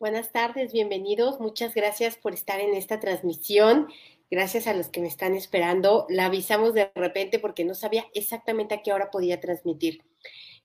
Buenas 0.00 0.30
tardes, 0.30 0.72
bienvenidos. 0.72 1.40
Muchas 1.40 1.74
gracias 1.74 2.16
por 2.16 2.32
estar 2.32 2.60
en 2.60 2.72
esta 2.74 3.00
transmisión. 3.00 3.88
Gracias 4.30 4.68
a 4.68 4.72
los 4.72 4.90
que 4.90 5.00
me 5.00 5.08
están 5.08 5.34
esperando. 5.34 6.06
La 6.08 6.26
avisamos 6.26 6.72
de 6.72 6.92
repente 6.94 7.40
porque 7.40 7.64
no 7.64 7.74
sabía 7.74 8.06
exactamente 8.14 8.76
a 8.76 8.82
qué 8.82 8.92
hora 8.92 9.10
podía 9.10 9.40
transmitir. 9.40 10.04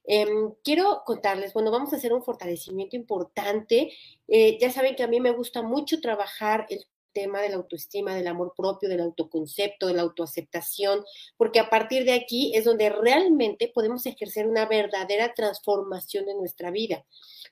Em, 0.04 0.52
quiero 0.62 1.02
contarles, 1.04 1.52
bueno, 1.52 1.72
vamos 1.72 1.92
a 1.92 1.96
hacer 1.96 2.12
un 2.12 2.22
fortalecimiento 2.22 2.94
importante. 2.94 3.90
Eh, 4.28 4.56
ya 4.60 4.70
saben 4.70 4.94
que 4.94 5.02
a 5.02 5.08
mí 5.08 5.18
me 5.18 5.32
gusta 5.32 5.62
mucho 5.62 6.00
trabajar 6.00 6.66
el 6.68 6.86
tema 7.14 7.40
de 7.40 7.48
la 7.48 7.56
autoestima, 7.56 8.14
del 8.14 8.26
amor 8.26 8.52
propio, 8.54 8.88
del 8.90 9.00
autoconcepto, 9.00 9.86
de 9.86 9.94
la 9.94 10.02
autoaceptación, 10.02 11.04
porque 11.38 11.60
a 11.60 11.70
partir 11.70 12.04
de 12.04 12.12
aquí 12.12 12.52
es 12.54 12.64
donde 12.64 12.90
realmente 12.90 13.70
podemos 13.74 14.04
ejercer 14.04 14.46
una 14.46 14.66
verdadera 14.66 15.32
transformación 15.32 16.28
en 16.28 16.36
nuestra 16.36 16.70
vida, 16.70 17.06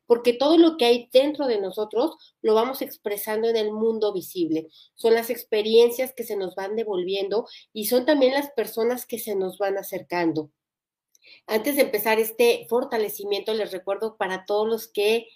porque 0.06 0.34
todo 0.34 0.58
lo 0.58 0.76
que 0.76 0.84
hay 0.84 1.08
dentro 1.12 1.46
de 1.46 1.60
nosotros 1.60 2.16
lo 2.42 2.54
vamos 2.54 2.82
expresando 2.82 3.48
en 3.48 3.56
el 3.56 3.72
mundo 3.72 4.12
visible. 4.12 4.68
Son 4.94 5.14
las 5.14 5.30
experiencias 5.30 6.12
que 6.12 6.24
se 6.24 6.36
nos 6.36 6.54
van 6.54 6.76
devolviendo 6.76 7.46
y 7.72 7.86
son 7.86 8.04
también 8.04 8.34
las 8.34 8.50
personas 8.50 9.06
que 9.06 9.18
se 9.18 9.34
nos 9.34 9.56
van 9.56 9.78
acercando. 9.78 10.50
Antes 11.46 11.76
de 11.76 11.82
empezar 11.82 12.18
este 12.18 12.66
fortalecimiento, 12.68 13.54
les 13.54 13.70
recuerdo 13.70 14.16
para 14.16 14.44
todos 14.44 14.66
los 14.66 14.88
que 14.88 15.28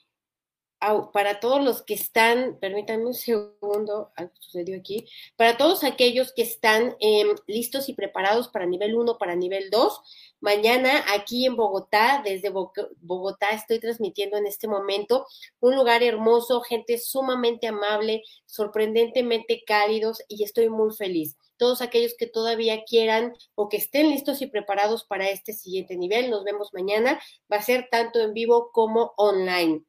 para 1.12 1.40
todos 1.40 1.64
los 1.64 1.82
que 1.82 1.94
están, 1.94 2.58
permítanme 2.60 3.06
un 3.06 3.14
segundo, 3.14 4.12
algo 4.14 4.32
sucedió 4.38 4.78
aquí, 4.78 5.08
para 5.36 5.56
todos 5.56 5.84
aquellos 5.84 6.32
que 6.32 6.42
están 6.42 6.96
em, 7.00 7.28
listos 7.46 7.88
y 7.88 7.94
preparados 7.94 8.48
para 8.48 8.66
nivel 8.66 8.94
1, 8.94 9.18
para 9.18 9.34
nivel 9.34 9.70
2, 9.70 10.00
mañana 10.40 11.04
aquí 11.14 11.46
en 11.46 11.56
Bogotá, 11.56 12.22
desde 12.24 12.50
Bogotá 12.50 13.50
estoy 13.50 13.80
transmitiendo 13.80 14.36
en 14.36 14.46
este 14.46 14.68
momento 14.68 15.26
un 15.60 15.74
lugar 15.74 16.02
hermoso, 16.02 16.60
gente 16.60 16.98
sumamente 16.98 17.66
amable, 17.66 18.22
sorprendentemente 18.44 19.62
cálidos 19.66 20.22
y 20.28 20.44
estoy 20.44 20.68
muy 20.68 20.94
feliz. 20.94 21.36
Todos 21.56 21.80
aquellos 21.80 22.14
que 22.18 22.26
todavía 22.26 22.84
quieran 22.84 23.32
o 23.54 23.70
que 23.70 23.78
estén 23.78 24.10
listos 24.10 24.42
y 24.42 24.46
preparados 24.46 25.04
para 25.04 25.30
este 25.30 25.54
siguiente 25.54 25.96
nivel, 25.96 26.28
nos 26.30 26.44
vemos 26.44 26.74
mañana. 26.74 27.18
Va 27.50 27.56
a 27.56 27.62
ser 27.62 27.88
tanto 27.90 28.20
en 28.20 28.34
vivo 28.34 28.70
como 28.72 29.14
online. 29.16 29.82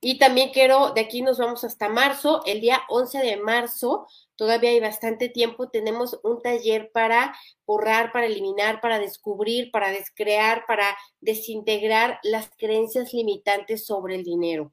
Y 0.00 0.18
también 0.18 0.50
quiero, 0.50 0.92
de 0.92 1.00
aquí 1.00 1.22
nos 1.22 1.38
vamos 1.38 1.64
hasta 1.64 1.88
marzo, 1.88 2.42
el 2.46 2.60
día 2.60 2.82
11 2.88 3.18
de 3.18 3.36
marzo, 3.38 4.06
todavía 4.36 4.70
hay 4.70 4.80
bastante 4.80 5.28
tiempo, 5.28 5.68
tenemos 5.68 6.20
un 6.22 6.40
taller 6.42 6.90
para 6.92 7.34
borrar, 7.66 8.12
para 8.12 8.26
eliminar, 8.26 8.80
para 8.80 8.98
descubrir, 8.98 9.70
para 9.72 9.90
descrear, 9.90 10.64
para 10.66 10.96
desintegrar 11.20 12.20
las 12.22 12.50
creencias 12.56 13.12
limitantes 13.12 13.84
sobre 13.84 14.14
el 14.14 14.24
dinero. 14.24 14.72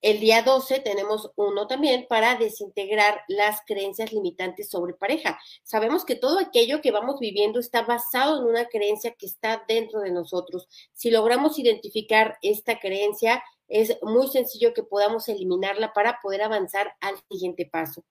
El 0.00 0.20
día 0.20 0.42
12 0.42 0.78
tenemos 0.78 1.32
uno 1.34 1.66
también 1.66 2.06
para 2.08 2.36
desintegrar 2.36 3.22
las 3.26 3.62
creencias 3.66 4.12
limitantes 4.12 4.70
sobre 4.70 4.94
pareja. 4.94 5.40
Sabemos 5.64 6.04
que 6.04 6.14
todo 6.14 6.38
aquello 6.38 6.80
que 6.80 6.92
vamos 6.92 7.18
viviendo 7.18 7.58
está 7.58 7.82
basado 7.82 8.38
en 8.38 8.46
una 8.46 8.66
creencia 8.66 9.16
que 9.18 9.26
está 9.26 9.64
dentro 9.66 10.00
de 10.00 10.12
nosotros. 10.12 10.68
Si 10.92 11.10
logramos 11.10 11.58
identificar 11.58 12.38
esta 12.42 12.78
creencia, 12.78 13.42
es 13.68 13.98
muy 14.02 14.28
sencillo 14.28 14.74
que 14.74 14.82
podamos 14.82 15.28
eliminarla 15.28 15.92
para 15.92 16.20
poder 16.22 16.42
avanzar 16.42 16.94
al 17.00 17.16
siguiente 17.30 17.66
paso. 17.66 18.04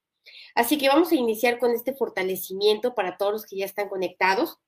Así 0.55 0.77
que 0.77 0.89
vamos 0.89 1.11
a 1.11 1.16
iniciar 1.16 1.59
con 1.59 1.72
este 1.72 1.94
fortalecimiento 1.94 2.95
para 2.95 3.17
todos 3.17 3.31
los 3.31 3.45
que 3.45 3.58
ya 3.58 3.66
están 3.66 3.89
conectados. 3.89 4.59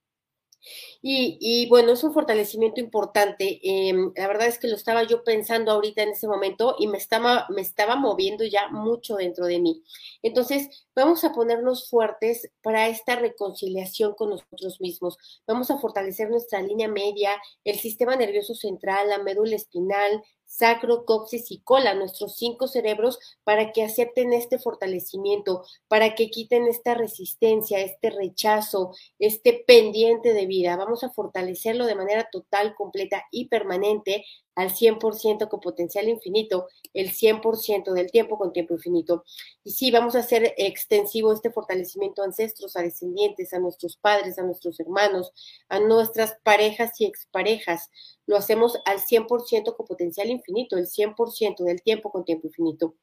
Y, 1.02 1.68
bueno, 1.70 1.94
es 1.94 2.04
un 2.04 2.14
fortalecimiento 2.14 2.82
importante. 2.82 3.60
Em, 3.64 4.12
la 4.16 4.28
verdad 4.28 4.48
es 4.48 4.60
que 4.60 4.68
lo 4.68 4.76
estaba 4.76 5.04
yo 5.04 5.24
pensando 5.24 5.72
ahorita 5.72 6.04
en 6.04 6.10
ese 6.10 6.28
momento 6.28 6.76
y 6.78 6.88
me 6.88 6.98
estaba, 6.98 7.48
me 7.50 7.62
estaba 7.62 7.96
moviendo 7.96 8.44
ya 8.44 8.68
mucho 8.70 9.16
dentro 9.16 9.46
de 9.46 9.60
mí. 9.60 9.84
Entonces, 10.22 10.86
vamos 10.96 11.24
a 11.24 11.32
ponernos 11.32 11.90
fuertes 11.90 12.50
para 12.62 12.88
esta 12.88 13.16
reconciliación 13.16 14.14
con 14.16 14.30
nosotros 14.30 14.82
mismos. 14.82 15.18
Vamos 15.48 15.72
a 15.72 15.78
fortalecer 15.78 16.30
nuestra 16.30 16.62
línea 16.62 16.88
media, 16.88 17.32
el 17.64 17.78
sistema 17.78 18.16
nervioso 18.16 18.54
central, 18.54 19.10
la 19.10 19.20
médula 19.20 19.56
espinal, 19.56 20.24
sacro, 20.50 21.06
coxis 21.06 21.52
y 21.52 21.60
cola, 21.62 21.94
nuestros 21.94 22.36
cinco 22.36 22.68
cerebros, 22.68 23.20
para 23.44 23.72
que 23.72 23.84
acepten 23.84 24.34
este 24.34 24.58
fortalecimiento, 24.58 25.64
para 25.88 26.16
que 26.16 26.32
quiten 26.32 26.68
esta 26.68 26.96
resistencia, 26.96 27.80
este 27.80 28.10
rechazo, 28.10 28.92
este 29.20 29.64
pendiente 29.66 30.34
de 30.34 30.48
vida. 30.48 30.76
Vamos 30.76 31.04
a 31.04 31.12
fortalecerlo 31.12 31.86
de 31.86 31.96
manera 31.96 32.30
total, 32.32 32.74
completa 32.76 33.24
y 33.32 33.48
permanente 33.48 34.26
al 34.56 34.72
100% 34.72 35.48
con 35.48 35.60
potencial 35.60 36.08
infinito, 36.08 36.68
el 36.94 37.12
100% 37.12 37.94
del 37.94 38.12
tiempo 38.12 38.38
con 38.38 38.52
tiempo 38.52 38.74
infinito. 38.74 39.24
Y 39.64 39.72
sí, 39.72 39.92
vamos 39.92 40.16
a 40.16 40.20
hacer 40.20 40.54
extensivo 40.58 41.34
este 41.34 41.52
fortalecimiento 41.52 42.22
a 42.22 42.26
ancestros, 42.26 42.76
a 42.76 42.82
descendientes, 42.82 43.54
a 43.54 43.60
nuestros 43.60 43.98
padres, 43.98 44.38
a 44.38 44.44
nuestros 44.44 44.80
hermanos, 44.80 45.32
a 45.70 45.80
nuestras 45.80 46.38
parejas 46.44 47.00
y 47.00 47.06
exparejas. 47.06 47.90
Lo 48.26 48.38
hacemos 48.38 48.78
al 48.86 49.00
100% 49.00 49.76
con 49.76 49.86
potencial 49.86 50.30
infinito, 50.30 50.78
el 50.78 50.88
100% 50.88 51.64
del 51.64 51.82
tiempo 51.82 52.12
con 52.12 52.26
tiempo 52.26 52.48
infinito. 52.48 52.96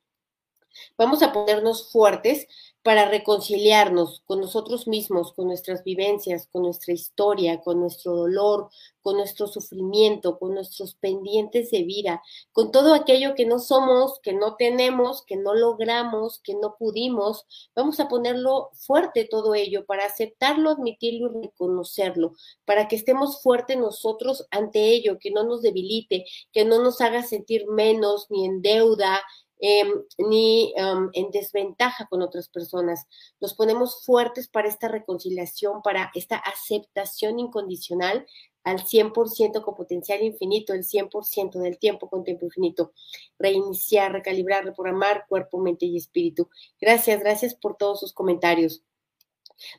Vamos 0.96 1.22
a 1.22 1.32
ponernos 1.32 1.90
fuertes 1.90 2.46
para 2.86 3.08
reconciliarnos 3.08 4.22
con 4.26 4.40
nosotros 4.40 4.86
mismos, 4.86 5.32
con 5.32 5.48
nuestras 5.48 5.82
vivencias, 5.82 6.48
con 6.52 6.62
nuestra 6.62 6.94
historia, 6.94 7.60
con 7.60 7.80
nuestro 7.80 8.14
dolor, 8.14 8.70
con 9.02 9.16
nuestro 9.16 9.48
sufrimiento, 9.48 10.38
con 10.38 10.54
nuestros 10.54 10.94
pendientes 10.94 11.72
de 11.72 11.82
vida, 11.82 12.22
con 12.52 12.70
todo 12.70 12.94
aquello 12.94 13.34
que 13.34 13.44
no 13.44 13.58
somos, 13.58 14.20
que 14.20 14.32
no 14.32 14.54
tenemos, 14.54 15.24
que 15.26 15.36
no 15.36 15.52
logramos, 15.52 16.38
que 16.44 16.54
no 16.54 16.76
pudimos. 16.78 17.44
Vamos 17.74 17.98
a 17.98 18.06
ponerlo 18.06 18.70
fuerte 18.74 19.26
todo 19.28 19.56
ello 19.56 19.84
para 19.84 20.06
aceptarlo, 20.06 20.70
admitirlo 20.70 21.32
y 21.32 21.46
reconocerlo, 21.46 22.34
para 22.64 22.86
que 22.86 22.94
estemos 22.94 23.42
fuertes 23.42 23.78
nosotros 23.78 24.46
ante 24.52 24.90
ello, 24.90 25.18
que 25.18 25.32
no 25.32 25.42
nos 25.42 25.60
debilite, 25.60 26.24
que 26.52 26.64
no 26.64 26.80
nos 26.80 27.00
haga 27.00 27.24
sentir 27.24 27.66
menos 27.66 28.26
ni 28.30 28.44
en 28.44 28.62
deuda, 28.62 29.22
Em, 29.58 29.88
ni 30.18 30.74
em, 30.76 31.08
en 31.14 31.30
desventaja 31.30 32.06
con 32.08 32.20
otras 32.20 32.48
personas. 32.48 33.06
Nos 33.40 33.54
ponemos 33.54 34.04
fuertes 34.04 34.48
para 34.48 34.68
esta 34.68 34.88
reconciliación, 34.88 35.80
para 35.82 36.10
esta 36.14 36.36
aceptación 36.36 37.38
incondicional 37.38 38.26
al 38.64 38.84
100% 38.84 39.62
con 39.62 39.74
potencial 39.74 40.22
infinito, 40.22 40.74
el 40.74 40.84
100% 40.84 41.58
del 41.58 41.78
tiempo 41.78 42.10
con 42.10 42.22
tiempo 42.24 42.44
infinito. 42.44 42.92
Reiniciar, 43.38 44.12
recalibrar, 44.12 44.64
reprogramar 44.64 45.24
cuerpo, 45.26 45.58
mente 45.58 45.86
y 45.86 45.96
espíritu. 45.96 46.50
Gracias, 46.80 47.20
gracias 47.20 47.54
por 47.54 47.76
todos 47.76 48.00
sus 48.00 48.12
comentarios. 48.12 48.82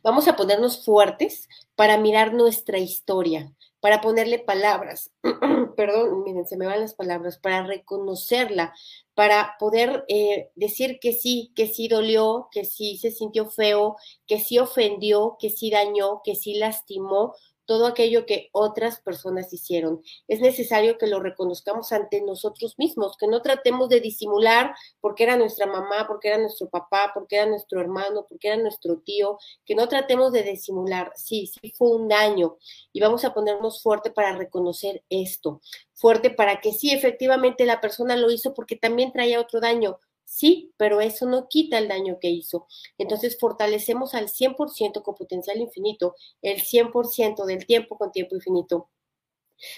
Vamos 0.02 0.28
a 0.28 0.36
ponernos 0.36 0.84
fuertes 0.84 1.48
para 1.76 1.98
mirar 2.00 2.34
nuestra 2.34 2.80
historia, 2.80 3.54
para 3.80 4.02
ponerle 4.02 4.40
palabras, 4.40 5.12
perdón, 5.76 6.24
miren, 6.24 6.48
se 6.48 6.58
me 6.58 6.66
van 6.66 6.82
las 6.82 6.94
palabras, 6.94 7.38
para 7.38 7.64
reconocerla, 7.66 8.74
para 9.14 9.56
poder 9.60 10.06
eh, 10.08 10.50
decir 10.56 11.00
que 11.00 11.14
sí, 11.14 11.52
que 11.56 11.68
sí 11.68 11.88
dolió, 11.88 12.50
que 12.52 12.66
sí 12.66 12.98
se 12.98 13.12
sintió 13.12 13.50
feo, 13.50 13.96
que 14.26 14.40
sí 14.40 14.60
ofendió, 14.60 15.38
que 15.40 15.50
sí 15.50 15.70
dañó, 15.70 16.22
que 16.24 16.36
sí 16.36 16.56
lastimó, 16.56 17.34
todo 17.68 17.86
aquello 17.86 18.26
que 18.26 18.50
otras 18.54 19.02
personas 19.02 19.54
hicieron. 19.54 20.02
Es 20.28 20.40
necesario 20.40 20.98
que 20.98 21.06
lo 21.06 21.20
reconozcamos 21.20 21.92
ante 21.92 22.22
nosotros 22.22 22.76
mismos, 22.80 23.18
que 23.18 23.28
no 23.28 23.42
tratemos 23.42 23.90
de 23.90 24.00
disimular 24.00 24.74
porque 25.02 25.24
era 25.24 25.36
nuestra 25.36 25.68
mamá, 25.68 26.08
porque 26.08 26.30
era 26.30 26.38
nuestro 26.40 26.70
papá, 26.70 27.12
porque 27.14 27.36
era 27.36 27.46
nuestro 27.46 27.82
hermano, 27.82 28.26
porque 28.28 28.48
era 28.48 28.58
nuestro 28.58 29.00
tío, 29.00 29.38
que 29.66 29.76
no 29.76 29.88
tratemos 29.88 30.32
de 30.32 30.44
disimular. 30.44 31.12
Sí, 31.16 31.48
sí 31.48 31.74
fue 31.78 31.90
un 31.92 32.08
daño 32.08 32.58
y 32.94 33.02
vamos 33.02 33.26
a 33.26 33.34
ponernos 33.34 33.84
fuerte 33.84 34.12
para 34.12 34.32
reconocer 34.32 35.04
esto, 35.10 35.62
fuerte 35.94 36.30
para 36.30 36.62
que 36.62 36.72
sí, 36.72 36.92
efectivamente 36.92 37.66
la 37.66 37.82
persona 37.82 38.16
lo 38.16 38.32
hizo 38.32 38.54
porque 38.54 38.78
también 38.78 39.12
traía 39.12 39.42
otro 39.42 39.60
daño, 39.60 40.00
Sí, 40.30 40.74
pero 40.78 41.00
eso 41.00 41.26
no 41.26 41.48
quita 41.48 41.78
el 41.78 41.88
daño 41.88 42.20
que 42.20 42.30
hizo. 42.30 42.68
Entonces 42.98 43.38
fortalecemos 43.40 44.14
al 44.14 44.28
100% 44.30 45.02
con 45.02 45.16
potencial 45.16 45.58
infinito, 45.60 46.16
el 46.42 46.62
100% 46.62 47.46
del 47.46 47.66
tiempo 47.66 47.98
con 47.98 48.12
tiempo 48.12 48.36
infinito. 48.36 48.90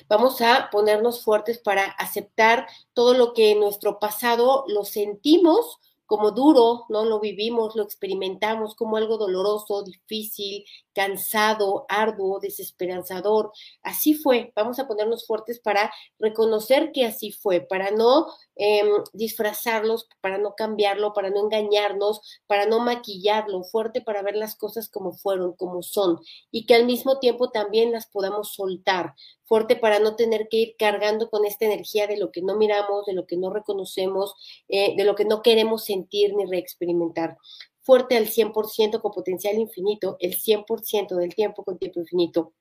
Vamos 0.10 0.42
a 0.42 0.70
ponernos 0.72 1.24
fuertes 1.24 1.60
para 1.60 1.86
aceptar 1.86 2.68
todo 2.94 3.14
lo 3.14 3.34
que 3.34 3.52
en 3.52 3.60
nuestro 3.62 4.00
pasado 4.00 4.66
lo 4.68 4.84
sentimos 4.84 5.80
como 6.10 6.32
duro, 6.32 6.86
¿no? 6.90 7.06
Lo 7.06 7.20
vivimos, 7.20 7.76
lo 7.76 7.84
experimentamos 7.84 8.74
como 8.74 8.98
algo 8.98 9.20
doloroso, 9.20 9.84
difícil, 9.84 10.66
cansado, 10.92 11.86
arduo, 11.88 12.40
desesperanzador. 12.40 13.52
Así 13.84 14.16
fue. 14.16 14.52
Vamos 14.56 14.80
a 14.80 14.88
ponernos 14.88 15.28
fuertes 15.28 15.60
para 15.60 15.94
reconocer 16.18 16.92
que 16.92 17.06
así 17.06 17.32
fue, 17.32 17.62
para 17.62 17.92
no 17.92 18.26
eh, 18.56 18.84
disfrazarlos, 19.14 20.10
para 20.20 20.40
no 20.40 20.56
cambiarlo, 20.56 21.14
para 21.14 21.30
no 21.30 21.42
engañarnos, 21.42 22.22
para 22.48 22.66
no 22.66 22.80
maquillarlo, 22.80 23.64
fuerte 23.64 24.02
para 24.02 24.24
ver 24.24 24.36
las 24.36 24.56
cosas 24.56 24.90
como 24.90 25.14
fueron, 25.14 25.54
como 25.54 25.84
son, 25.84 26.20
y 26.52 26.66
que 26.66 26.74
al 26.74 26.86
mismo 26.86 27.20
tiempo 27.20 27.52
también 27.52 27.92
las 27.92 28.08
podamos 28.08 28.54
soltar, 28.54 29.14
fuerte 29.46 29.76
para 29.76 30.00
no 30.00 30.16
tener 30.16 30.48
que 30.50 30.58
ir 30.58 30.76
cargando 30.78 31.30
con 31.30 31.46
esta 31.46 31.66
energía 31.66 32.06
de 32.06 32.18
lo 32.18 32.32
que 32.32 32.42
no 32.42 32.56
miramos, 32.56 33.06
de 33.06 33.14
lo 33.14 33.26
que 33.26 33.38
no 33.38 33.50
reconocemos, 33.50 34.36
eh, 34.68 34.96
de 34.98 35.04
lo 35.06 35.16
que 35.16 35.26
no 35.26 35.42
queremos 35.42 35.86
sentir 35.86 35.99
ni 36.34 36.46
reexperimentar 36.46 37.38
fuerte 37.82 38.18
al 38.18 38.28
100% 38.28 39.02
con 39.02 39.12
potencial 39.12 39.56
infinito, 39.56 40.18
el 40.20 40.36
100% 40.36 41.16
del 41.16 41.34
tiempo 41.34 41.64
con 41.64 41.78
tiempo 41.80 42.00
infinito. 42.00 42.54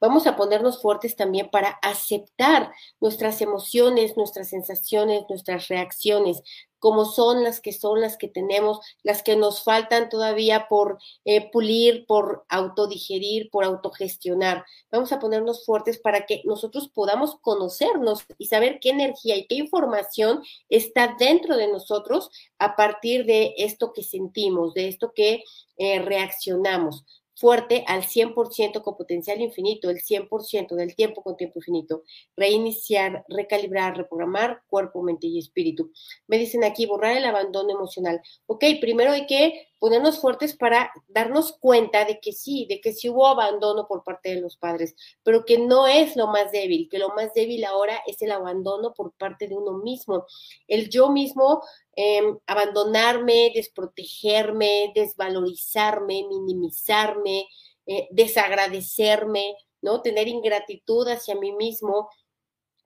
Vamos 0.00 0.26
a 0.26 0.36
ponernos 0.36 0.80
fuertes 0.80 1.16
también 1.16 1.50
para 1.50 1.70
aceptar 1.82 2.72
nuestras 3.00 3.40
emociones, 3.40 4.16
nuestras 4.16 4.48
sensaciones, 4.48 5.24
nuestras 5.28 5.68
reacciones, 5.68 6.42
como 6.80 7.04
son 7.04 7.44
las 7.44 7.60
que 7.60 7.72
son, 7.72 8.00
las 8.00 8.16
que 8.16 8.26
tenemos, 8.26 8.80
las 9.02 9.22
que 9.22 9.36
nos 9.36 9.62
faltan 9.62 10.08
todavía 10.08 10.66
por 10.68 10.98
eh, 11.24 11.50
pulir, 11.52 12.06
por 12.06 12.44
autodigerir, 12.48 13.50
por 13.50 13.64
autogestionar. 13.64 14.64
Vamos 14.90 15.12
a 15.12 15.20
ponernos 15.20 15.64
fuertes 15.64 15.98
para 15.98 16.26
que 16.26 16.42
nosotros 16.44 16.88
podamos 16.88 17.36
conocernos 17.42 18.24
y 18.38 18.46
saber 18.46 18.80
qué 18.80 18.90
energía 18.90 19.36
y 19.36 19.46
qué 19.46 19.56
información 19.56 20.42
está 20.68 21.14
dentro 21.18 21.56
de 21.56 21.68
nosotros 21.68 22.30
a 22.58 22.74
partir 22.74 23.26
de 23.26 23.54
esto 23.58 23.92
que 23.92 24.02
sentimos, 24.02 24.74
de 24.74 24.88
esto 24.88 25.12
que 25.14 25.44
eh, 25.76 26.00
reaccionamos 26.00 27.04
fuerte 27.40 27.84
al 27.86 28.02
100% 28.04 28.82
con 28.82 28.98
potencial 28.98 29.40
infinito, 29.40 29.88
el 29.88 30.02
100% 30.02 30.74
del 30.74 30.94
tiempo 30.94 31.22
con 31.22 31.38
tiempo 31.38 31.58
infinito. 31.58 32.02
Reiniciar, 32.36 33.24
recalibrar, 33.28 33.96
reprogramar 33.96 34.62
cuerpo, 34.68 35.02
mente 35.02 35.26
y 35.26 35.38
espíritu. 35.38 35.90
Me 36.26 36.36
dicen 36.36 36.64
aquí, 36.64 36.84
borrar 36.84 37.16
el 37.16 37.24
abandono 37.24 37.70
emocional. 37.70 38.20
Ok, 38.44 38.64
primero 38.82 39.12
hay 39.12 39.26
que 39.26 39.69
ponernos 39.80 40.20
fuertes 40.20 40.54
para 40.54 40.92
darnos 41.08 41.52
cuenta 41.58 42.04
de 42.04 42.20
que 42.20 42.32
sí, 42.32 42.66
de 42.68 42.80
que 42.82 42.92
sí 42.92 43.08
hubo 43.08 43.26
abandono 43.26 43.88
por 43.88 44.04
parte 44.04 44.34
de 44.34 44.40
los 44.40 44.56
padres, 44.56 44.94
pero 45.24 45.44
que 45.46 45.58
no 45.58 45.86
es 45.86 46.16
lo 46.16 46.26
más 46.26 46.52
débil, 46.52 46.88
que 46.90 46.98
lo 46.98 47.08
más 47.08 47.32
débil 47.34 47.64
ahora 47.64 48.00
es 48.06 48.20
el 48.22 48.30
abandono 48.30 48.92
por 48.92 49.12
parte 49.14 49.48
de 49.48 49.56
uno 49.56 49.78
mismo. 49.78 50.26
El 50.68 50.90
yo 50.90 51.08
mismo 51.10 51.62
em, 51.96 52.38
abandonarme, 52.46 53.52
desprotegerme, 53.54 54.92
desvalorizarme, 54.94 56.26
minimizarme, 56.28 57.48
eh, 57.86 58.06
desagradecerme, 58.10 59.56
¿no? 59.80 60.02
Tener 60.02 60.28
ingratitud 60.28 61.08
hacia 61.08 61.34
mí 61.36 61.52
mismo, 61.52 62.10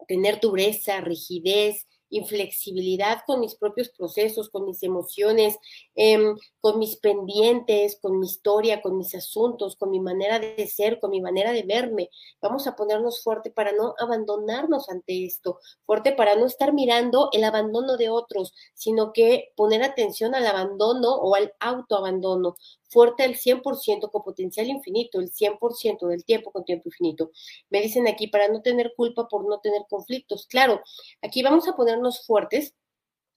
tener 0.07 0.39
dureza, 0.41 1.01
rigidez, 1.01 1.89
inflexibilidad 2.11 3.23
con 3.27 3.41
mis 3.41 3.55
propios 3.55 3.89
procesos, 3.91 4.49
con 4.51 4.65
mis 4.65 4.83
emociones, 4.83 5.59
em, 5.95 6.37
con 6.61 6.79
mis 6.79 6.97
pendientes, 6.97 7.99
con 8.01 8.19
mi 8.19 8.27
historia, 8.27 8.83
con 8.83 8.97
mis 8.97 9.15
asuntos, 9.15 9.77
con 9.77 9.91
mi 9.91 10.01
manera 10.01 10.39
de 10.39 10.67
ser, 10.67 11.01
con 11.01 11.11
mi 11.11 11.21
manera 11.21 11.53
de 11.53 11.63
verme. 11.63 12.11
Vamos 12.41 12.67
a 12.67 12.77
ponernos 12.77 13.23
fuerte 13.23 13.51
para 13.51 13.73
no 13.73 13.95
abandonarnos 13.99 14.89
ante 14.89 15.25
esto, 15.25 15.59
fuerte 15.87 16.13
para 16.13 16.37
no 16.37 16.47
estar 16.47 16.73
mirando 16.73 17.29
el 17.33 17.45
abandono 17.45 17.97
de 17.97 18.09
otros, 18.09 18.53
sino 18.75 19.13
que 19.13 19.53
poner 19.57 19.83
atención 19.83 20.35
al 20.35 20.47
abandono 20.47 21.15
o 21.15 21.35
al 21.35 21.53
autoabandono, 21.61 22.57
fuerte 22.95 23.25
al 23.25 23.35
100% 23.35 24.11
con 24.11 24.23
potencial 24.23 24.69
infinito, 24.69 25.19
el 25.19 25.31
100% 25.31 26.07
del 26.07 26.25
tiempo 26.25 26.53
con 26.53 26.65
tiempo 26.65 26.89
infinito. 26.89 27.33
Me 27.69 27.81
dicen 27.81 28.07
aquí 28.07 28.29
para 28.29 28.49
no 28.49 28.63
tener 28.63 28.95
culpa 28.97 29.27
por 29.29 29.49
no 29.49 29.59
tener 29.59 29.83
conflictos. 29.91 30.47
Claro, 30.47 30.81
aquí 31.21 31.43
vamos 31.43 31.67
a 31.67 31.75
ponernos 31.95 32.27
fuertes 32.27 32.75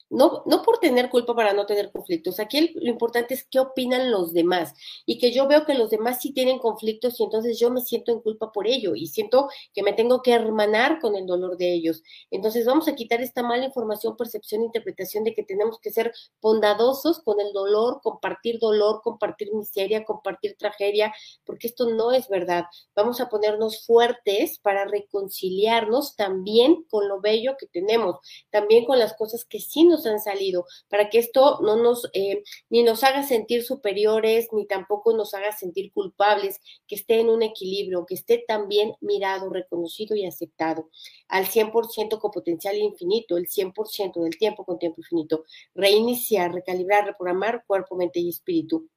no, 0.09 0.43
no 0.45 0.63
por 0.63 0.79
tener 0.79 1.09
culpa 1.09 1.35
para 1.35 1.53
no 1.53 1.65
tener 1.65 1.91
conflictos. 1.91 2.39
Aquí 2.39 2.73
lo 2.75 2.89
importante 2.89 3.33
es 3.33 3.45
qué 3.49 3.59
opinan 3.59 4.11
los 4.11 4.33
demás 4.33 4.73
y 5.05 5.17
que 5.17 5.31
yo 5.31 5.47
veo 5.47 5.65
que 5.65 5.73
los 5.73 5.89
demás 5.89 6.21
sí 6.21 6.33
tienen 6.33 6.59
conflictos 6.59 7.19
y 7.19 7.23
entonces 7.23 7.59
yo 7.59 7.69
me 7.69 7.81
siento 7.81 8.11
en 8.11 8.21
culpa 8.21 8.51
por 8.51 8.67
ello 8.67 8.95
y 8.95 9.07
siento 9.07 9.49
que 9.73 9.83
me 9.83 9.93
tengo 9.93 10.21
que 10.21 10.33
hermanar 10.33 10.99
con 10.99 11.15
el 11.15 11.25
dolor 11.25 11.57
de 11.57 11.73
ellos. 11.73 12.03
Entonces 12.31 12.65
vamos 12.65 12.87
a 12.87 12.95
quitar 12.95 13.21
esta 13.21 13.43
mala 13.43 13.65
información, 13.65 14.15
percepción, 14.15 14.63
interpretación 14.63 15.23
de 15.23 15.33
que 15.33 15.43
tenemos 15.43 15.79
que 15.79 15.91
ser 15.91 16.13
bondadosos 16.41 17.19
con 17.19 17.39
el 17.39 17.51
dolor, 17.53 17.99
compartir 18.01 18.59
dolor, 18.59 19.01
compartir 19.03 19.53
miseria, 19.53 20.05
compartir 20.05 20.55
tragedia, 20.57 21.13
porque 21.45 21.67
esto 21.67 21.89
no 21.89 22.11
es 22.11 22.29
verdad. 22.29 22.65
Vamos 22.95 23.19
a 23.21 23.29
ponernos 23.29 23.85
fuertes 23.85 24.59
para 24.59 24.85
reconciliarnos 24.85 26.15
también 26.15 26.85
con 26.89 27.07
lo 27.07 27.19
bello 27.19 27.55
que 27.59 27.67
tenemos, 27.67 28.17
también 28.49 28.85
con 28.85 28.99
las 28.99 29.13
cosas 29.13 29.45
que 29.45 29.59
sí 29.59 29.83
nos 29.83 29.96
han 30.05 30.19
salido, 30.19 30.65
para 30.89 31.09
que 31.09 31.19
esto 31.19 31.59
no 31.61 31.75
nos, 31.77 32.09
eh, 32.13 32.43
ni 32.69 32.83
nos 32.83 33.03
haga 33.03 33.23
sentir 33.23 33.63
superiores, 33.63 34.47
ni 34.51 34.67
tampoco 34.67 35.13
nos 35.13 35.33
haga 35.33 35.51
sentir 35.51 35.91
culpables, 35.91 36.59
que 36.87 36.95
esté 36.95 37.19
en 37.19 37.29
un 37.29 37.43
equilibrio, 37.43 38.05
que 38.05 38.15
esté 38.15 38.43
también 38.47 38.93
mirado, 39.01 39.49
reconocido 39.49 40.15
y 40.15 40.25
aceptado, 40.25 40.89
al 41.27 41.45
100% 41.45 42.19
con 42.19 42.31
potencial 42.31 42.77
infinito, 42.77 43.37
el 43.37 43.47
100% 43.47 44.21
del 44.21 44.37
tiempo 44.37 44.65
con 44.65 44.79
tiempo 44.79 45.01
infinito, 45.01 45.45
reiniciar, 45.73 46.53
recalibrar, 46.53 47.05
reprogramar 47.05 47.63
cuerpo, 47.65 47.95
mente 47.95 48.19
y 48.19 48.29
espíritu. 48.29 48.89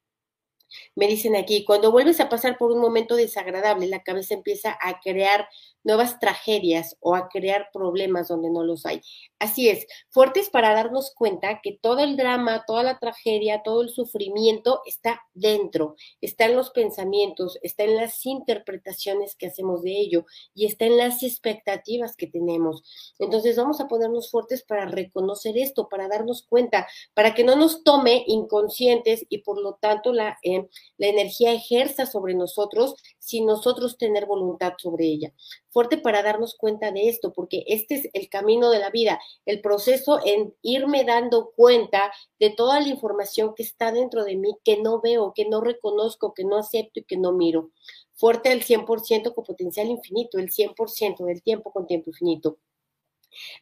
Me 0.95 1.07
dicen 1.07 1.35
aquí, 1.35 1.63
cuando 1.65 1.91
vuelves 1.91 2.19
a 2.19 2.29
pasar 2.29 2.57
por 2.57 2.71
un 2.71 2.79
momento 2.79 3.15
desagradable, 3.15 3.87
la 3.87 4.03
cabeza 4.03 4.33
empieza 4.33 4.77
a 4.81 4.99
crear 4.99 5.47
nuevas 5.83 6.19
tragedias 6.19 6.95
o 6.99 7.15
a 7.15 7.27
crear 7.29 7.69
problemas 7.73 8.27
donde 8.27 8.49
no 8.49 8.63
los 8.63 8.85
hay. 8.85 9.01
Así 9.39 9.69
es, 9.69 9.87
fuertes 10.09 10.49
para 10.49 10.73
darnos 10.73 11.13
cuenta 11.15 11.59
que 11.61 11.77
todo 11.81 11.99
el 11.99 12.17
drama, 12.17 12.63
toda 12.67 12.83
la 12.83 12.99
tragedia, 12.99 13.63
todo 13.63 13.81
el 13.81 13.89
sufrimiento 13.89 14.81
está 14.85 15.21
dentro, 15.33 15.95
está 16.21 16.45
en 16.45 16.55
los 16.55 16.69
pensamientos, 16.69 17.57
está 17.63 17.83
en 17.83 17.97
las 17.97 18.25
interpretaciones 18.25 19.35
que 19.35 19.47
hacemos 19.47 19.81
de 19.81 19.99
ello 19.99 20.25
y 20.53 20.65
está 20.65 20.85
en 20.85 20.97
las 20.97 21.23
expectativas 21.23 22.15
que 22.15 22.27
tenemos. 22.27 22.83
Entonces 23.19 23.57
vamos 23.57 23.79
a 23.81 23.87
ponernos 23.87 24.29
fuertes 24.29 24.63
para 24.63 24.85
reconocer 24.85 25.57
esto, 25.57 25.89
para 25.89 26.07
darnos 26.07 26.43
cuenta, 26.43 26.87
para 27.13 27.33
que 27.33 27.43
no 27.43 27.55
nos 27.55 27.83
tome 27.83 28.23
inconscientes 28.27 29.25
y 29.29 29.39
por 29.39 29.59
lo 29.59 29.73
tanto 29.75 30.13
la, 30.13 30.37
eh, 30.43 30.60
la 30.97 31.07
energía 31.07 31.53
ejerza 31.53 32.05
sobre 32.05 32.33
nosotros 32.33 32.95
sin 33.19 33.45
nosotros 33.45 33.97
tener 33.97 34.25
voluntad 34.25 34.73
sobre 34.77 35.05
ella 35.05 35.33
fuerte 35.71 35.97
para 35.97 36.21
darnos 36.21 36.55
cuenta 36.55 36.91
de 36.91 37.07
esto, 37.07 37.33
porque 37.33 37.63
este 37.67 37.95
es 37.95 38.09
el 38.13 38.29
camino 38.29 38.69
de 38.69 38.79
la 38.79 38.89
vida, 38.89 39.19
el 39.45 39.61
proceso 39.61 40.19
en 40.23 40.53
irme 40.61 41.03
dando 41.05 41.51
cuenta 41.55 42.11
de 42.39 42.49
toda 42.49 42.79
la 42.79 42.89
información 42.89 43.53
que 43.55 43.63
está 43.63 43.91
dentro 43.91 44.23
de 44.23 44.35
mí, 44.35 44.57
que 44.63 44.77
no 44.77 45.01
veo, 45.01 45.33
que 45.33 45.45
no 45.45 45.61
reconozco, 45.61 46.33
que 46.33 46.43
no 46.43 46.57
acepto 46.57 46.99
y 46.99 47.03
que 47.03 47.17
no 47.17 47.31
miro. 47.31 47.71
Fuerte 48.13 48.49
al 48.49 48.61
100% 48.61 49.33
con 49.33 49.43
potencial 49.43 49.87
infinito, 49.87 50.37
el 50.37 50.51
100% 50.51 51.25
del 51.25 51.41
tiempo 51.41 51.71
con 51.71 51.87
tiempo 51.87 52.09
infinito. 52.09 52.57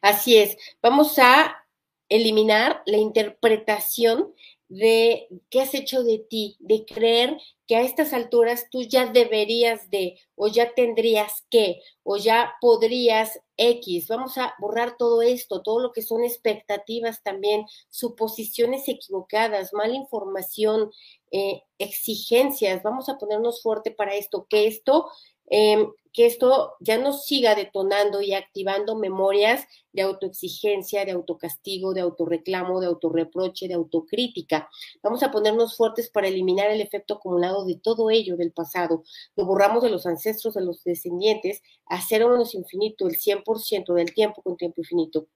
Así 0.02 0.36
es, 0.36 0.56
vamos 0.82 1.18
a 1.18 1.56
eliminar 2.08 2.82
la 2.86 2.96
interpretación 2.96 4.34
de 4.70 5.28
qué 5.50 5.62
has 5.62 5.74
hecho 5.74 6.04
de 6.04 6.18
ti, 6.18 6.56
de 6.60 6.84
creer 6.86 7.36
que 7.66 7.74
a 7.74 7.82
estas 7.82 8.12
alturas 8.12 8.66
tú 8.70 8.82
ya 8.82 9.06
deberías 9.06 9.90
de, 9.90 10.16
o 10.36 10.46
ya 10.46 10.74
tendrías 10.74 11.44
que, 11.50 11.80
o 12.04 12.16
ya 12.16 12.54
podrías 12.60 13.40
X. 13.56 14.06
Vamos 14.06 14.38
a 14.38 14.54
borrar 14.60 14.96
todo 14.96 15.22
esto, 15.22 15.62
todo 15.62 15.80
lo 15.80 15.90
que 15.90 16.02
son 16.02 16.22
expectativas 16.22 17.20
también, 17.24 17.66
suposiciones 17.88 18.88
equivocadas, 18.88 19.72
mala 19.72 19.94
información, 19.94 20.92
eh, 21.32 21.62
exigencias. 21.78 22.82
Vamos 22.84 23.08
a 23.08 23.18
ponernos 23.18 23.62
fuerte 23.62 23.90
para 23.90 24.14
esto, 24.14 24.46
que 24.48 24.68
esto 24.68 25.10
Em, 25.50 25.90
que 26.12 26.26
esto 26.26 26.74
ya 26.80 26.98
no 26.98 27.12
siga 27.12 27.54
detonando 27.54 28.20
y 28.20 28.34
activando 28.34 28.96
memorias 28.96 29.66
de 29.92 30.02
autoexigencia, 30.02 31.04
de 31.04 31.12
autocastigo, 31.12 31.94
de 31.94 32.00
autorreclamo, 32.00 32.80
de 32.80 32.86
autorreproche, 32.86 33.68
de 33.68 33.74
autocrítica. 33.74 34.68
Vamos 35.02 35.22
a 35.22 35.30
ponernos 35.30 35.76
fuertes 35.76 36.10
para 36.10 36.28
eliminar 36.28 36.70
el 36.70 36.80
efecto 36.80 37.14
acumulado 37.14 37.64
de 37.64 37.76
todo 37.76 38.10
ello 38.10 38.36
del 38.36 38.52
pasado. 38.52 39.04
Lo 39.36 39.44
borramos 39.44 39.82
de 39.82 39.90
los 39.90 40.06
ancestros, 40.06 40.54
de 40.54 40.62
los 40.62 40.82
descendientes, 40.84 41.62
a 41.86 42.00
cero 42.00 42.28
menos 42.28 42.54
infinito, 42.54 43.06
el 43.06 43.16
100% 43.16 43.94
del 43.94 44.14
tiempo 44.14 44.42
con 44.42 44.56
tiempo 44.56 44.80
infinito. 44.80 45.28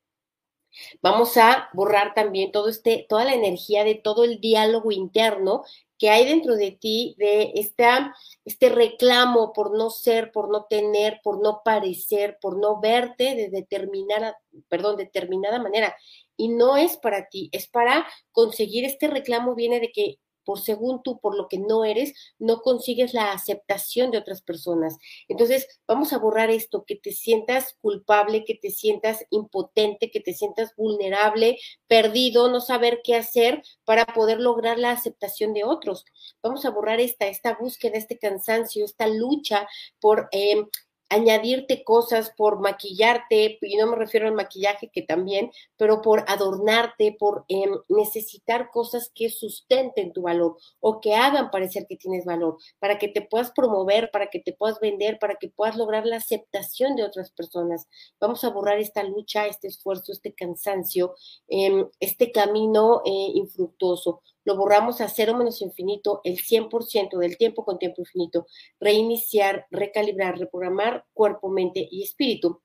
Vamos 1.02 1.37
a 1.37 1.68
borrar 1.73 2.14
también 2.14 2.50
todo 2.50 2.68
este, 2.68 3.06
toda 3.09 3.25
la 3.25 3.35
energía 3.35 3.85
de 3.85 3.94
todo 3.94 4.25
el 4.25 4.40
diálogo 4.40 4.90
interno 4.90 5.62
que 6.04 6.11
hay 6.11 6.26
dentro 6.26 6.54
de 6.56 6.70
ti 6.70 7.14
de 7.16 7.52
esta, 7.54 8.14
este 8.44 8.68
reclamo 8.68 9.54
por 9.54 9.75
no 9.75 9.88
ser, 9.88 10.32
por 10.32 10.50
no 10.50 10.66
tener, 10.68 11.18
por 11.25 11.40
no 11.40 11.62
parecer, 11.64 12.37
por 12.42 12.58
no 12.58 12.78
verte 12.78 13.34
de 13.34 13.49
determinada, 13.49 14.38
perdón, 14.68 14.99
determinada 14.99 15.58
manera. 15.62 15.96
Y 16.37 16.49
no 16.49 16.76
es 16.76 16.99
para 16.99 17.30
ti, 17.30 17.49
es 17.52 17.68
para 17.68 18.06
conseguir 18.32 18.84
este 18.84 19.08
reclamo 19.08 19.54
viene 19.54 19.80
de 19.80 19.92
que 19.92 20.18
por 20.45 20.61
según 20.61 21.03
tú, 21.03 21.19
por 21.19 21.37
lo 21.37 21.49
que 21.49 21.59
no 21.59 21.85
eres, 21.85 22.15
no 22.39 22.61
consigues 22.61 23.15
la 23.15 23.33
aceptación 23.33 24.11
de 24.11 24.19
otras 24.19 24.43
personas. 24.43 24.97
Entonces, 25.29 25.67
vamos 25.87 26.13
a 26.13 26.19
borrar 26.19 26.51
esto, 26.51 26.85
que 26.85 26.97
te 26.97 27.13
sientas 27.13 27.77
culpable, 27.81 28.45
que 28.45 28.55
te 28.55 28.71
sientas 28.71 29.25
impotente, 29.31 30.11
que 30.11 30.21
te 30.21 30.35
sientas 30.35 30.75
vulnerable, 30.77 31.59
perdido, 31.87 32.51
no 32.51 32.61
saber 32.61 33.01
qué 33.03 33.17
hacer 33.17 33.63
para 33.85 34.07
poder 34.07 34.41
lograr 34.41 34.79
la 34.79 34.91
aceptación 34.91 35.55
de 35.55 35.65
otros. 35.65 36.05
Vamos 36.43 36.65
a 36.65 36.71
borrar 36.71 37.01
esta, 37.01 37.27
esta 37.27 37.55
búsqueda, 37.55 37.99
este 37.99 38.19
cansancio, 38.19 38.85
esta 38.85 39.07
lucha 39.07 39.67
por 40.01 40.29
eh, 40.33 40.65
añadirte 41.14 41.85
cosas, 41.85 42.33
por 42.37 42.61
maquillarte, 42.61 43.59
y 43.61 43.76
no 43.76 43.87
me 43.87 43.97
refiero 43.97 44.26
al 44.26 44.35
maquillaje 44.35 44.90
que 44.92 45.02
también, 45.02 45.50
pero 45.76 46.02
por 46.02 46.25
adornarte, 46.28 47.16
por 47.18 47.44
em, 47.49 47.71
necesitar 47.88 48.71
cosas 48.71 49.11
que 49.14 49.30
sustenten 49.30 50.12
tu 50.12 50.23
valor 50.23 50.56
o 50.80 51.00
que 51.00 51.14
hagan 51.14 51.50
parecer 51.50 51.87
que 51.88 51.97
tienes 51.97 52.25
valor, 52.25 52.59
para 52.78 52.99
que 52.99 53.09
te 53.09 53.23
puedas 53.23 53.52
promover, 53.52 54.11
para 54.11 54.28
que 54.28 54.40
te 54.40 54.52
puedas 54.52 54.80
vender, 54.80 55.18
para 55.18 55.37
que 55.37 55.49
puedas 55.49 55.76
lograr 55.76 56.06
la 56.06 56.16
aceptación 56.16 56.97
de 56.97 57.04
otras 57.04 57.30
personas. 57.30 57.87
Vamos 58.21 58.44
a 58.44 58.50
borrar 58.50 58.78
esta 58.78 59.02
lucha, 59.02 59.47
este 59.47 59.68
esfuerzo, 59.68 60.12
este 60.12 60.35
cansancio, 60.35 61.14
em, 61.49 61.88
este 62.00 62.33
camino 62.33 63.02
eh, 63.04 63.30
infructuoso 63.35 64.23
lo 64.45 64.57
borramos 64.57 65.01
a 65.01 65.09
cero 65.09 65.37
menos 65.37 65.63
infinito 65.63 66.21
el 66.25 66.39
100% 66.39 67.19
del 67.19 67.37
tiempo 67.37 67.65
con 67.65 67.79
tiempo 67.79 68.03
infinito, 68.03 68.47
reiniciar, 68.79 69.67
recalibrar, 69.71 70.39
reprogramar 70.39 71.05
cuerpo, 71.13 71.49
mente 71.49 71.87
y 71.91 72.03
espíritu. 72.03 72.61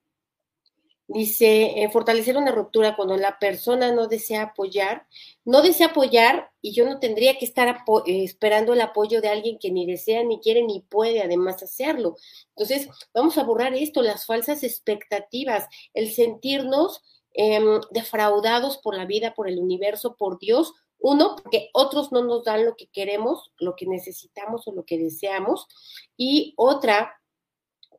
Dice, 1.12 1.82
eh, 1.82 1.90
fortalecer 1.90 2.36
una 2.36 2.52
ruptura 2.52 2.94
cuando 2.94 3.16
la 3.16 3.40
persona 3.40 3.90
no 3.90 4.06
desea 4.06 4.42
apoyar, 4.42 5.08
no 5.44 5.60
desea 5.60 5.88
apoyar 5.88 6.52
y 6.62 6.72
yo 6.72 6.84
no 6.84 7.00
tendría 7.00 7.36
que 7.36 7.46
estar 7.46 7.68
eh, 8.06 8.22
esperando 8.22 8.74
el 8.74 8.80
apoyo 8.80 9.20
de 9.20 9.28
alguien 9.28 9.58
que 9.58 9.72
ni 9.72 9.86
desea, 9.86 10.22
ni 10.22 10.38
quiere, 10.38 10.62
ni 10.62 10.82
puede 10.82 11.20
además 11.20 11.64
hacerlo. 11.64 12.14
Entonces, 12.50 12.88
vamos 13.12 13.38
a 13.38 13.42
borrar 13.42 13.74
esto, 13.74 14.02
las 14.02 14.24
falsas 14.24 14.62
expectativas, 14.62 15.66
el 15.94 16.12
sentirnos 16.12 17.02
em, 17.34 17.80
defraudados 17.90 18.78
por 18.78 18.94
la 18.94 19.04
vida, 19.04 19.34
por 19.34 19.48
el 19.48 19.58
universo, 19.58 20.14
por 20.16 20.38
Dios, 20.38 20.74
uno, 21.00 21.36
porque 21.36 21.70
otros 21.72 22.12
no 22.12 22.22
nos 22.24 22.44
dan 22.44 22.64
lo 22.64 22.76
que 22.76 22.86
queremos, 22.86 23.52
lo 23.58 23.74
que 23.76 23.86
necesitamos 23.86 24.66
o 24.68 24.72
lo 24.72 24.84
que 24.84 24.98
deseamos. 24.98 25.66
Y 26.16 26.54
otra, 26.56 27.20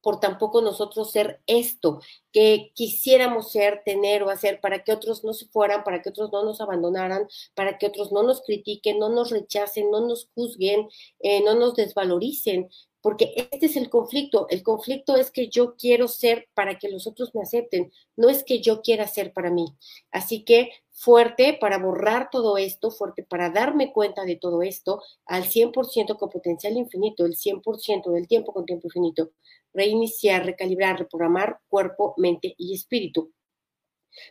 por 0.01 0.20
tampoco 0.20 0.62
nosotros 0.62 1.12
ser 1.12 1.41
esto 1.48 2.01
que 2.31 2.72
quisiéramos 2.74 3.51
ser, 3.51 3.81
tener 3.86 4.24
o 4.24 4.29
hacer 4.29 4.60
para 4.62 4.84
que 4.84 4.91
otros 4.91 5.24
no 5.24 5.34
se 5.34 5.48
fueran, 5.48 5.84
para 5.84 6.01
que 6.01 6.10
otros 6.10 6.31
no 6.31 6.43
nos 6.43 6.62
abandonaran, 6.62 7.27
para 7.55 7.77
que 7.77 7.88
otros 7.88 8.12
no 8.12 8.24
nos 8.24 8.41
critiquen, 8.41 9.00
no 9.00 9.10
nos 9.10 9.29
rechacen, 9.29 9.91
no 9.91 10.01
nos 10.01 10.29
juzguen, 10.34 10.88
eh, 11.20 11.43
no 11.43 11.55
nos 11.55 11.75
desvaloricen 11.75 12.70
porque 13.01 13.34
este 13.36 13.65
es 13.65 13.75
el 13.75 13.89
conflicto. 13.89 14.48
El 14.50 14.63
conflicto 14.63 15.15
es 15.15 15.31
que 15.31 15.48
yo 15.50 15.75
quiero 15.75 16.08
ser 16.08 16.48
para 16.53 16.77
que 16.77 16.89
los 16.89 17.08
otros 17.08 17.34
me 17.34 17.41
acepten, 17.41 17.91
no 18.15 18.29
es 18.29 18.43
que 18.43 18.62
yo 18.62 18.81
quiera 18.81 19.08
ser 19.08 19.34
para 19.34 19.51
mí. 19.51 19.75
Así 20.12 20.43
que 20.43 20.72
fuerte 20.91 21.58
para 21.60 21.79
borrar 21.79 22.29
todo 22.31 22.58
esto, 22.58 22.91
fuerte 22.91 23.24
para 23.24 23.50
darme 23.50 23.91
cuenta 23.91 24.24
de 24.24 24.36
todo 24.36 24.62
esto 24.62 25.01
al 25.25 25.46
100% 25.46 26.17
con 26.17 26.29
potencial 26.29 26.77
infinito, 26.77 27.25
el 27.25 27.36
100% 27.36 28.12
del 28.12 28.27
tiempo 28.27 28.53
con 28.53 28.65
tiempo 28.65 28.88
infinito. 28.88 29.31
Reiniciar, 29.74 30.46
recalibrar, 30.46 31.00
reprogramar 31.00 31.60
cuerpo, 31.70 32.13
mente 32.17 32.53
y 32.58 32.75
espíritu 32.75 33.31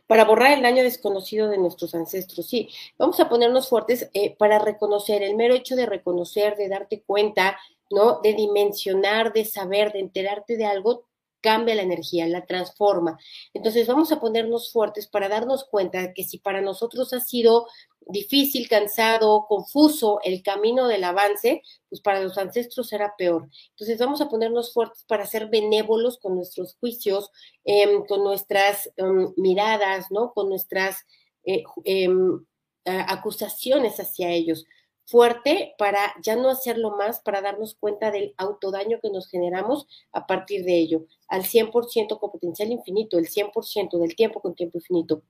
para 0.06 0.24
borrar 0.24 0.52
el 0.52 0.62
daño 0.62 0.82
desconocido 0.82 1.48
de 1.48 1.58
nuestros 1.58 1.94
ancestros. 1.94 2.46
Sí, 2.46 2.68
vamos 2.98 3.18
a 3.20 3.28
ponernos 3.28 3.68
fuertes 3.68 4.10
eh, 4.12 4.36
para 4.36 4.58
reconocer, 4.58 5.22
el 5.22 5.36
mero 5.36 5.54
hecho 5.54 5.76
de 5.76 5.86
reconocer, 5.86 6.56
de 6.56 6.68
darte 6.68 7.02
cuenta, 7.02 7.58
¿no? 7.90 8.20
De 8.23 8.35
dimensionar, 8.35 9.32
de 9.32 9.44
saber, 9.44 9.92
de 9.92 10.00
enterarte 10.00 10.56
de 10.56 10.64
algo, 10.64 11.06
cambia 11.40 11.75
la 11.75 11.82
energía, 11.82 12.26
la 12.26 12.47
transforma. 12.47 13.18
Entonces 13.54 13.87
vamos 13.87 14.12
a 14.12 14.20
ponernos 14.20 14.73
fuertes 14.73 15.06
para 15.06 15.28
darnos 15.28 15.64
cuenta 15.64 16.12
que 16.12 16.25
si 16.25 16.38
para 16.38 16.61
nosotros 16.61 17.12
ha 17.12 17.20
sido 17.20 17.66
difícil, 18.06 18.68
cansado, 18.68 19.47
confuso 19.49 20.20
el 20.25 20.42
camino 20.42 20.88
del 20.88 21.04
avance, 21.04 21.62
pues 21.88 22.00
para 22.00 22.20
los 22.20 22.38
ancestros 22.38 22.88
será 22.88 23.14
peor. 23.16 23.49
Entonces 23.70 23.99
vamos 23.99 24.20
a 24.20 24.28
ponernos 24.28 24.73
fuertes 24.73 25.04
para 25.06 25.26
ser 25.26 25.49
benévolos 25.49 26.18
con 26.18 26.35
nuestros 26.35 26.76
juicios, 26.76 27.30
em, 27.64 28.04
con 28.06 28.25
nuestras 28.25 28.90
em, 28.97 29.32
miradas, 29.37 30.06
¿no? 30.11 30.32
Con 30.32 30.49
nuestras 30.49 31.04
eh, 31.44 31.62
em, 31.85 32.44
acusaciones 32.85 34.00
hacia 34.00 34.30
ellos 34.30 34.64
fuerte 35.10 35.74
para 35.76 36.14
ya 36.22 36.36
no 36.36 36.48
hacerlo 36.48 36.96
más, 36.96 37.20
para 37.20 37.42
darnos 37.42 37.74
cuenta 37.74 38.12
del 38.12 38.32
autodaño 38.36 39.00
que 39.02 39.10
nos 39.10 39.28
generamos 39.28 39.88
a 40.12 40.26
partir 40.26 40.64
de 40.64 40.78
ello, 40.78 41.06
al 41.26 41.42
100% 41.42 42.18
con 42.20 42.30
potencial 42.30 42.70
infinito, 42.70 43.18
el 43.18 43.28
100% 43.28 43.98
del 43.98 44.14
tiempo 44.14 44.40
con 44.40 44.54
tiempo 44.54 44.78
infinito. 44.78 45.22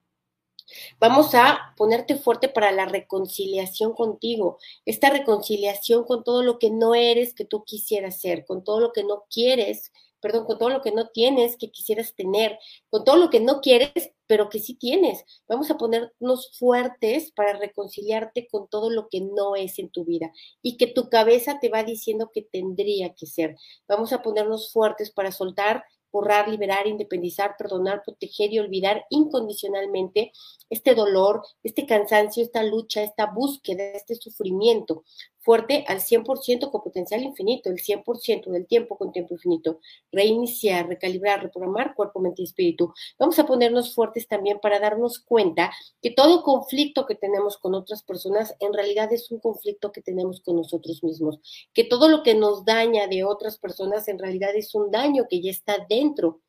Vamos 1.01 1.35
a 1.35 1.75
ponerte 1.77 2.17
fuerte 2.17 2.49
para 2.49 2.71
la 2.73 2.85
reconciliación 2.85 3.95
contigo, 3.95 4.59
esta 4.85 5.09
reconciliación 5.11 6.05
con 6.05 6.25
todo 6.25 6.43
lo 6.43 6.59
que 6.59 6.71
no 6.71 6.95
eres 6.95 7.35
que 7.35 7.47
tú 7.47 7.65
quisieras 7.65 8.21
ser, 8.21 8.45
con 8.45 8.63
todo 8.63 8.81
lo 8.81 8.93
que 8.93 9.03
no 9.03 9.25
quieres 9.31 9.93
perdón, 10.21 10.45
con 10.45 10.59
todo 10.59 10.71
lo 10.71 10.83
que 10.83 10.93
no 10.93 11.09
tienes, 11.09 11.57
que 11.57 11.71
quisieras 11.71 12.15
tener, 12.15 12.59
con 12.89 13.05
todo 13.05 13.17
lo 13.17 13.31
que 13.31 13.41
no 13.41 13.61
quieres, 13.61 14.13
pero 14.27 14.49
que 14.49 14.61
sí 14.61 14.75
tienes. 14.75 15.25
Vamos 15.49 15.71
a 15.71 15.77
ponernos 15.77 16.57
fuertes 16.59 17.33
para 17.33 17.55
reconciliarte 17.55 18.47
con 18.49 18.69
todo 18.69 18.91
lo 18.91 19.09
que 19.09 19.21
no 19.21 19.57
es 19.57 19.79
en 19.79 19.91
tu 19.91 20.05
vida 20.05 20.31
y 20.63 20.77
que 20.77 20.87
tu 20.87 21.09
cabeza 21.09 21.59
te 21.61 21.69
va 21.69 21.83
diciendo 21.83 22.31
que 22.33 22.43
tendría 22.43 23.15
que 23.15 23.27
ser. 23.27 23.57
Vamos 23.89 24.13
a 24.13 24.23
ponernos 24.23 24.73
fuertes 24.73 25.11
para 25.11 25.33
soltar 25.33 25.85
borrar, 26.13 26.49
liberar, 26.49 26.87
independizar, 26.87 27.57
perdonar, 27.57 28.03
proteger 28.05 28.53
y 28.53 28.59
olvidar 28.59 29.05
incondicionalmente 29.11 30.33
este 30.69 30.95
dolor, 30.95 31.43
este 31.63 31.87
cansancio, 31.87 32.43
esta 32.43 32.63
lucha, 32.63 33.03
esta 33.03 33.27
búsqueda, 33.27 33.85
este 33.93 34.15
sufrimiento 34.15 35.05
fuerte 35.51 35.85
al 35.89 35.99
100% 35.99 36.71
con 36.71 36.81
potencial 36.81 37.25
infinito, 37.25 37.71
el 37.71 37.79
100% 37.79 38.51
del 38.53 38.69
tiempo 38.69 38.97
con 38.97 39.11
tiempo 39.11 39.35
infinito. 39.35 39.81
Reiniciar, 40.13 40.87
recalibrar, 40.87 41.43
reprogramar 41.43 41.97
cuerpo, 41.97 42.21
mente 42.21 42.43
y 42.43 42.45
espíritu. 42.45 42.95
Vamos 43.19 43.37
a 43.41 43.47
ponernos 43.47 43.93
fuertes 43.93 44.29
también 44.29 44.61
para 44.61 44.79
darnos 44.79 45.19
cuenta 45.19 45.73
que 46.01 46.13
todo 46.13 46.45
conflicto 46.45 47.05
que 47.05 47.17
tenemos 47.17 47.59
con 47.59 47.75
otras 47.75 48.05
personas 48.05 48.55
en 48.61 48.73
realidad 48.73 49.13
es 49.13 49.29
un 49.33 49.41
conflicto 49.41 49.91
que 49.91 50.03
tenemos 50.03 50.41
con 50.41 50.55
nosotros 50.55 51.03
mismos, 51.03 51.41
que 51.75 51.83
todo 51.83 52.09
lo 52.09 52.23
que 52.23 52.37
nos 52.37 52.65
daña 52.65 53.09
de 53.09 53.25
otras 53.25 53.59
personas 53.59 54.07
en 54.07 54.21
realidad 54.21 54.55
es 54.55 54.73
un 54.77 54.93
daño 54.93 55.27
que 55.29 55.41
ya 55.43 55.51
está 55.51 55.85
dentro 55.89 56.43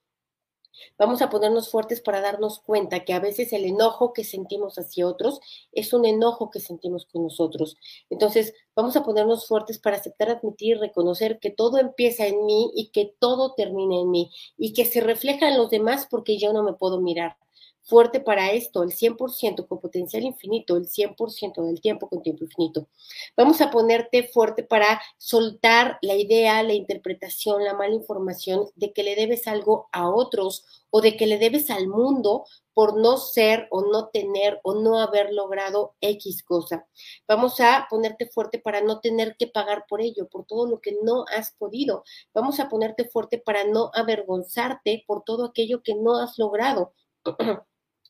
Vamos 0.97 1.21
a 1.21 1.29
ponernos 1.29 1.69
fuertes 1.69 2.01
para 2.01 2.21
darnos 2.21 2.59
cuenta 2.59 3.03
que 3.05 3.13
a 3.13 3.19
veces 3.19 3.53
el 3.53 3.65
enojo 3.65 4.13
que 4.13 4.23
sentimos 4.23 4.77
hacia 4.77 5.07
otros 5.07 5.39
es 5.71 5.93
un 5.93 6.05
enojo 6.05 6.49
que 6.49 6.59
sentimos 6.59 7.05
con 7.05 7.23
nosotros. 7.23 7.77
Entonces, 8.09 8.53
vamos 8.75 8.95
a 8.95 9.03
ponernos 9.03 9.47
fuertes 9.47 9.79
para 9.79 9.97
aceptar, 9.97 10.29
admitir, 10.29 10.79
reconocer 10.79 11.39
que 11.39 11.49
todo 11.49 11.77
empieza 11.77 12.27
en 12.27 12.45
mí 12.45 12.71
y 12.75 12.89
que 12.89 13.13
todo 13.19 13.53
termina 13.53 13.97
en 13.99 14.11
mí 14.11 14.31
y 14.57 14.73
que 14.73 14.85
se 14.85 15.01
refleja 15.01 15.49
en 15.49 15.57
los 15.57 15.69
demás 15.69 16.07
porque 16.09 16.37
yo 16.37 16.53
no 16.53 16.63
me 16.63 16.73
puedo 16.73 17.01
mirar 17.01 17.37
fuerte 17.83 18.19
para 18.19 18.51
esto, 18.51 18.83
el 18.83 18.91
100% 18.91 19.67
con 19.67 19.79
potencial 19.79 20.23
infinito, 20.23 20.77
el 20.77 20.87
100% 20.87 21.65
del 21.65 21.81
tiempo 21.81 22.07
con 22.07 22.21
tiempo 22.21 22.45
infinito. 22.45 22.87
Vamos 23.35 23.61
a 23.61 23.71
ponerte 23.71 24.23
fuerte 24.23 24.63
para 24.63 25.01
soltar 25.17 25.97
la 26.01 26.15
idea, 26.15 26.63
la 26.63 26.73
interpretación, 26.73 27.63
la 27.63 27.73
mala 27.73 27.95
información 27.95 28.67
de 28.75 28.93
que 28.93 29.03
le 29.03 29.15
debes 29.15 29.47
algo 29.47 29.89
a 29.91 30.09
otros 30.09 30.65
o 30.89 31.01
de 31.01 31.17
que 31.17 31.25
le 31.25 31.37
debes 31.37 31.69
al 31.69 31.87
mundo 31.87 32.45
por 32.73 32.97
no 32.97 33.17
ser 33.17 33.67
o 33.71 33.81
no 33.81 34.07
tener 34.09 34.59
o 34.63 34.75
no 34.75 34.99
haber 34.99 35.33
logrado 35.33 35.95
X 36.01 36.43
cosa. 36.43 36.87
Vamos 37.27 37.59
a 37.59 37.87
ponerte 37.89 38.27
fuerte 38.27 38.59
para 38.59 38.81
no 38.81 38.99
tener 38.99 39.35
que 39.37 39.47
pagar 39.47 39.85
por 39.89 40.01
ello, 40.01 40.27
por 40.29 40.45
todo 40.45 40.67
lo 40.67 40.79
que 40.79 40.97
no 41.03 41.25
has 41.35 41.51
podido. 41.53 42.03
Vamos 42.33 42.59
a 42.59 42.69
ponerte 42.69 43.05
fuerte 43.05 43.37
para 43.37 43.65
no 43.65 43.91
avergonzarte 43.93 45.03
por 45.05 45.23
todo 45.23 45.45
aquello 45.45 45.81
que 45.83 45.95
no 45.95 46.15
has 46.17 46.37
logrado. 46.37 46.93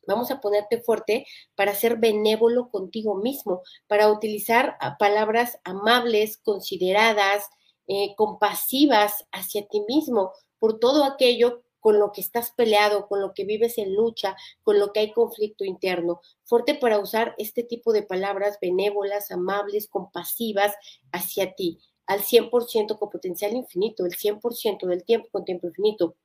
Vamos 0.08 0.32
a 0.32 0.42
ponerte 0.42 0.82
fuerte 0.82 1.26
para 1.56 1.76
ser 1.76 1.98
benévolo 1.98 2.70
contigo 2.70 3.16
mismo, 3.16 3.62
para 3.88 4.12
utilizar 4.12 4.78
palabras 4.98 5.60
amables, 5.64 6.38
consideradas, 6.38 7.46
eh, 7.88 8.16
compasivas 8.16 9.26
hacia 9.32 9.68
ti 9.68 9.82
mismo, 9.88 10.32
por 10.60 10.80
todo 10.80 11.04
aquello 11.04 11.64
con 11.80 12.00
lo 12.00 12.12
que 12.12 12.22
estás 12.22 12.52
peleado, 12.52 13.08
con 13.08 13.22
lo 13.22 13.34
que 13.34 13.44
vives 13.44 13.78
en 13.78 13.96
lucha, 13.96 14.36
con 14.64 14.80
lo 14.80 14.94
que 14.94 15.02
hay 15.02 15.12
conflicto 15.12 15.66
interno. 15.66 16.22
Fuerte 16.44 16.76
para 16.76 17.00
usar 17.00 17.36
este 17.38 17.64
tipo 17.64 17.92
de 17.92 18.04
palabras 18.04 18.60
benévolas, 18.62 19.32
amables, 19.32 19.88
compasivas 19.88 20.76
hacia 21.12 21.54
ti, 21.54 21.80
al 22.06 22.22
100% 22.22 22.98
con 22.98 23.10
potencial 23.10 23.54
infinito, 23.54 24.06
el 24.06 24.14
100% 24.14 24.88
del 24.88 25.04
tiempo 25.04 25.30
con 25.32 25.44
tiempo 25.44 25.68
infinito. 25.68 26.16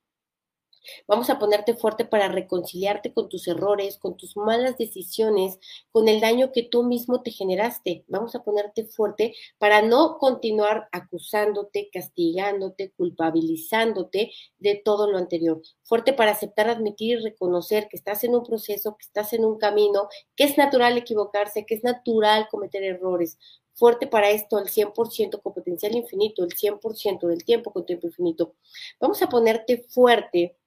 Vamos 1.07 1.29
a 1.29 1.39
ponerte 1.39 1.75
fuerte 1.75 2.05
para 2.05 2.27
reconciliarte 2.27 3.13
con 3.13 3.29
tus 3.29 3.47
errores, 3.47 3.97
con 3.97 4.17
tus 4.17 4.37
malas 4.37 4.77
decisiones, 4.77 5.59
con 5.91 6.07
el 6.07 6.19
daño 6.19 6.51
que 6.51 6.63
tú 6.63 6.83
mismo 6.83 7.21
te 7.21 7.31
generaste. 7.31 8.05
Vamos 8.07 8.35
a 8.35 8.43
ponerte 8.43 8.85
fuerte 8.85 9.35
para 9.57 9.81
no 9.81 10.17
continuar 10.17 10.87
acusándote, 10.91 11.89
castigándote, 11.91 12.91
culpabilizándote 12.91 14.31
de 14.59 14.81
todo 14.83 15.11
lo 15.11 15.17
anterior. 15.17 15.61
Fuerte 15.83 16.13
para 16.13 16.31
aceptar, 16.31 16.69
admitir 16.69 17.19
y 17.19 17.23
reconocer 17.23 17.87
que 17.89 17.97
estás 17.97 18.23
en 18.23 18.35
un 18.35 18.43
proceso, 18.43 18.97
que 18.97 19.05
estás 19.05 19.33
en 19.33 19.45
un 19.45 19.57
camino, 19.57 20.07
que 20.35 20.45
es 20.45 20.57
natural 20.57 20.97
equivocarse, 20.97 21.65
que 21.65 21.75
es 21.75 21.83
natural 21.83 22.47
cometer 22.49 22.83
errores 22.83 23.37
fuerte 23.77 24.07
para 24.07 24.31
esto, 24.31 24.57
el 24.57 24.69
100% 24.69 25.41
con 25.41 25.53
potencial 25.53 25.95
infinito, 25.95 26.43
el 26.43 26.49
100% 26.49 27.27
del 27.27 27.45
tiempo 27.45 27.71
con 27.71 27.85
tiempo 27.85 28.07
infinito. 28.07 28.55
Vamos 28.99 29.21
a 29.21 29.29
ponerte 29.29 29.85
fuerte 29.89 30.57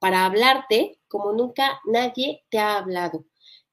para 0.00 0.24
hablarte 0.24 0.98
como 1.08 1.32
nunca 1.32 1.80
nadie 1.86 2.44
te 2.50 2.58
ha 2.58 2.78
hablado. 2.78 3.24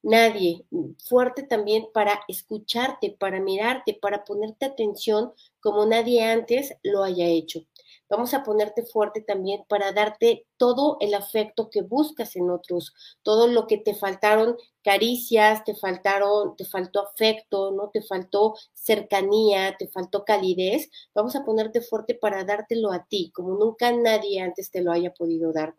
Nadie. 0.03 0.65
Fuerte 1.05 1.43
también 1.43 1.87
para 1.93 2.21
escucharte, 2.27 3.15
para 3.19 3.39
mirarte, 3.41 3.97
para 3.99 4.23
ponerte 4.23 4.65
atención 4.65 5.33
como 5.59 5.85
nadie 5.85 6.23
antes 6.23 6.73
lo 6.83 7.03
haya 7.03 7.25
hecho. 7.27 7.61
Vamos 8.09 8.33
a 8.33 8.43
ponerte 8.43 8.85
fuerte 8.85 9.21
también 9.21 9.63
para 9.67 9.91
darte 9.91 10.45
todo 10.55 10.97
el 11.01 11.13
afecto 11.13 11.69
que 11.69 11.81
buscas 11.81 12.35
en 12.37 12.49
otros, 12.49 12.93
todo 13.21 13.47
lo 13.47 13.67
que 13.67 13.77
te 13.77 13.95
faltaron 13.95 14.55
caricias, 14.81 15.63
te 15.65 15.75
faltaron, 15.75 16.55
te 16.55 16.63
faltó 16.63 17.01
afecto, 17.01 17.71
¿no? 17.71 17.89
Te 17.89 18.01
faltó 18.01 18.55
cercanía, 18.73 19.75
te 19.77 19.89
faltó 19.89 20.23
calidez. 20.23 20.89
Vamos 21.13 21.35
a 21.35 21.43
ponerte 21.43 21.81
fuerte 21.81 22.15
para 22.15 22.45
dártelo 22.45 22.91
a 22.93 23.05
ti, 23.05 23.31
como 23.33 23.55
nunca 23.57 23.91
nadie 23.91 24.39
antes 24.41 24.71
te 24.71 24.81
lo 24.81 24.91
haya 24.93 25.13
podido 25.13 25.51
dar. 25.51 25.75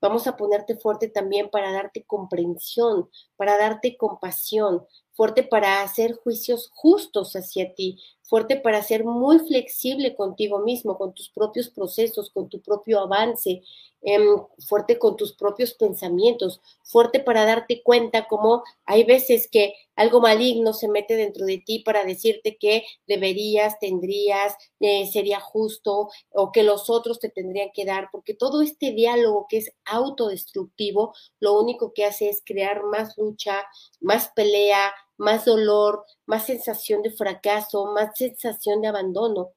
Vamos 0.00 0.26
a 0.26 0.36
ponerte 0.36 0.76
fuerte 0.76 1.08
también 1.08 1.50
para 1.50 1.72
darte 1.72 2.04
comprensión, 2.04 3.08
para 3.36 3.56
darte 3.56 3.96
compasión, 3.96 4.86
fuerte 5.12 5.42
para 5.42 5.82
hacer 5.82 6.14
juicios 6.14 6.70
justos 6.74 7.34
hacia 7.34 7.74
ti, 7.74 7.98
fuerte 8.28 8.56
para 8.56 8.82
ser 8.82 9.04
muy 9.04 9.38
flexible 9.38 10.14
contigo 10.14 10.58
mismo, 10.58 10.98
con 10.98 11.14
tus 11.14 11.30
propios 11.30 11.70
procesos, 11.70 12.30
con 12.30 12.50
tu 12.50 12.60
propio 12.60 13.00
avance, 13.00 13.62
em, 14.02 14.22
fuerte 14.68 14.98
con 14.98 15.16
tus 15.16 15.32
propios 15.32 15.72
pensamientos, 15.72 16.60
fuerte 16.84 17.20
para 17.20 17.46
darte 17.46 17.82
cuenta 17.82 18.28
como 18.28 18.62
hay 18.84 19.04
veces 19.04 19.48
que 19.50 19.74
algo 19.96 20.20
maligno 20.20 20.74
se 20.74 20.88
mete 20.88 21.16
dentro 21.16 21.46
de 21.46 21.58
ti 21.58 21.80
para 21.80 22.04
decirte 22.04 22.58
que 22.58 22.84
deberías, 23.06 23.78
tendrías, 23.80 24.54
eh, 24.80 25.06
sería 25.10 25.40
justo 25.40 26.10
o 26.30 26.52
que 26.52 26.62
los 26.62 26.90
otros 26.90 27.18
te 27.18 27.30
tendrían 27.30 27.70
que 27.74 27.86
dar, 27.86 28.10
porque 28.12 28.34
todo 28.34 28.60
este 28.60 28.92
diálogo 28.92 29.46
que 29.48 29.56
es 29.58 29.72
autodestructivo, 29.86 31.14
lo 31.40 31.58
único 31.58 31.92
que 31.94 32.04
hace 32.04 32.28
es 32.28 32.42
crear 32.44 32.84
más 32.84 33.16
lucha, 33.16 33.64
más 34.00 34.28
pelea, 34.36 34.92
más 35.18 35.44
dolor, 35.44 36.04
más 36.26 36.46
sensación 36.46 37.02
de 37.02 37.10
fracaso, 37.10 37.86
más 37.94 38.10
sensación 38.16 38.80
de 38.80 38.88
abandono. 38.88 39.50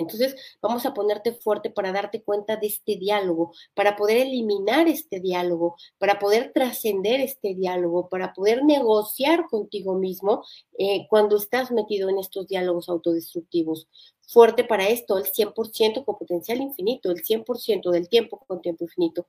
Entonces, 0.00 0.34
vamos 0.60 0.86
a 0.86 0.94
ponerte 0.94 1.32
fuerte 1.32 1.70
para 1.70 1.92
darte 1.92 2.22
cuenta 2.22 2.56
de 2.56 2.66
este 2.66 2.96
diálogo, 2.96 3.52
para 3.74 3.96
poder 3.96 4.16
eliminar 4.18 4.88
este 4.88 5.20
diálogo, 5.20 5.76
para 5.98 6.18
poder 6.18 6.52
trascender 6.52 7.20
este 7.20 7.54
diálogo, 7.54 8.08
para 8.08 8.32
poder 8.32 8.64
negociar 8.64 9.46
contigo 9.48 9.94
mismo 9.94 10.42
eh, 10.78 11.06
cuando 11.08 11.36
estás 11.36 11.70
metido 11.70 12.08
en 12.08 12.18
estos 12.18 12.46
diálogos 12.46 12.88
autodestructivos. 12.88 13.88
Fuerte 14.32 14.62
para 14.62 14.88
esto, 14.88 15.18
el 15.18 15.24
100% 15.24 16.04
con 16.04 16.16
potencial 16.16 16.60
infinito, 16.60 17.10
el 17.10 17.24
100% 17.24 17.90
del 17.90 18.08
tiempo 18.08 18.38
con 18.46 18.62
tiempo 18.62 18.84
infinito. 18.84 19.26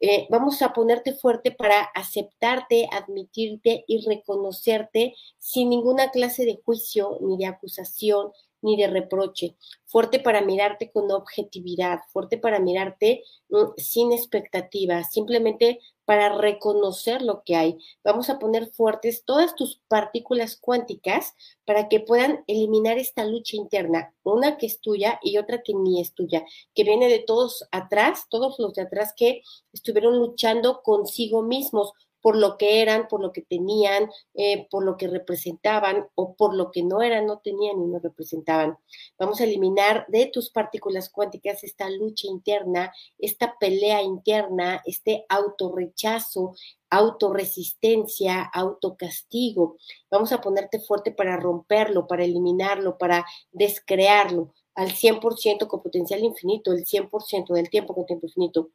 Eh, 0.00 0.26
vamos 0.28 0.60
a 0.60 0.72
ponerte 0.72 1.14
fuerte 1.14 1.52
para 1.52 1.82
aceptarte, 1.94 2.88
admitirte 2.90 3.84
y 3.86 4.04
reconocerte 4.04 5.14
sin 5.38 5.70
ninguna 5.70 6.10
clase 6.10 6.44
de 6.44 6.60
juicio 6.64 7.18
ni 7.20 7.36
de 7.36 7.46
acusación, 7.46 8.32
ni 8.62 8.76
de 8.76 8.88
reproche, 8.88 9.56
fuerte 9.86 10.20
para 10.20 10.42
mirarte 10.42 10.90
con 10.90 11.10
objetividad, 11.10 12.00
fuerte 12.12 12.38
para 12.38 12.60
mirarte 12.60 13.22
mm, 13.48 13.72
sin 13.76 14.12
expectativas, 14.12 15.12
simplemente 15.12 15.80
para 16.04 16.36
reconocer 16.36 17.22
lo 17.22 17.44
que 17.44 17.54
hay. 17.54 17.78
Vamos 18.02 18.30
a 18.30 18.40
poner 18.40 18.66
fuertes 18.72 19.24
todas 19.24 19.54
tus 19.54 19.80
partículas 19.86 20.56
cuánticas 20.56 21.34
para 21.64 21.88
que 21.88 22.00
puedan 22.00 22.42
eliminar 22.48 22.98
esta 22.98 23.24
lucha 23.24 23.56
interna, 23.56 24.12
una 24.24 24.56
que 24.56 24.66
es 24.66 24.80
tuya 24.80 25.20
y 25.22 25.38
otra 25.38 25.62
que 25.62 25.72
ni 25.72 26.00
es 26.00 26.12
tuya, 26.12 26.44
que 26.74 26.82
viene 26.82 27.08
de 27.08 27.20
todos 27.20 27.64
atrás, 27.70 28.26
todos 28.28 28.58
los 28.58 28.74
de 28.74 28.82
atrás 28.82 29.14
que 29.16 29.42
estuvieron 29.72 30.18
luchando 30.18 30.82
consigo 30.82 31.42
mismos 31.42 31.92
por 32.20 32.36
lo 32.36 32.56
que 32.58 32.82
eran, 32.82 33.08
por 33.08 33.20
lo 33.20 33.32
que 33.32 33.42
tenían, 33.42 34.10
eh, 34.34 34.66
por 34.70 34.84
lo 34.84 34.96
que 34.96 35.08
representaban 35.08 36.08
o 36.14 36.34
por 36.34 36.54
lo 36.54 36.70
que 36.70 36.82
no 36.82 37.02
eran, 37.02 37.26
no 37.26 37.38
tenían 37.38 37.80
y 37.80 37.86
no 37.86 37.98
representaban. 37.98 38.78
Vamos 39.18 39.40
a 39.40 39.44
eliminar 39.44 40.04
de 40.08 40.26
tus 40.26 40.50
partículas 40.50 41.08
cuánticas 41.10 41.64
esta 41.64 41.88
lucha 41.90 42.26
interna, 42.26 42.92
esta 43.18 43.56
pelea 43.58 44.02
interna, 44.02 44.82
este 44.84 45.24
autorrechazo, 45.28 46.54
autorresistencia, 46.90 48.42
autocastigo. 48.42 49.76
Vamos 50.10 50.32
a 50.32 50.40
ponerte 50.40 50.80
fuerte 50.80 51.12
para 51.12 51.36
romperlo, 51.36 52.06
para 52.06 52.24
eliminarlo, 52.24 52.98
para 52.98 53.24
descrearlo 53.52 54.52
al 54.74 54.92
100% 54.92 55.66
con 55.66 55.82
potencial 55.82 56.20
infinito, 56.20 56.72
el 56.72 56.84
100% 56.84 57.54
del 57.54 57.70
tiempo 57.70 57.94
con 57.94 58.06
tiempo 58.06 58.26
infinito. 58.26 58.70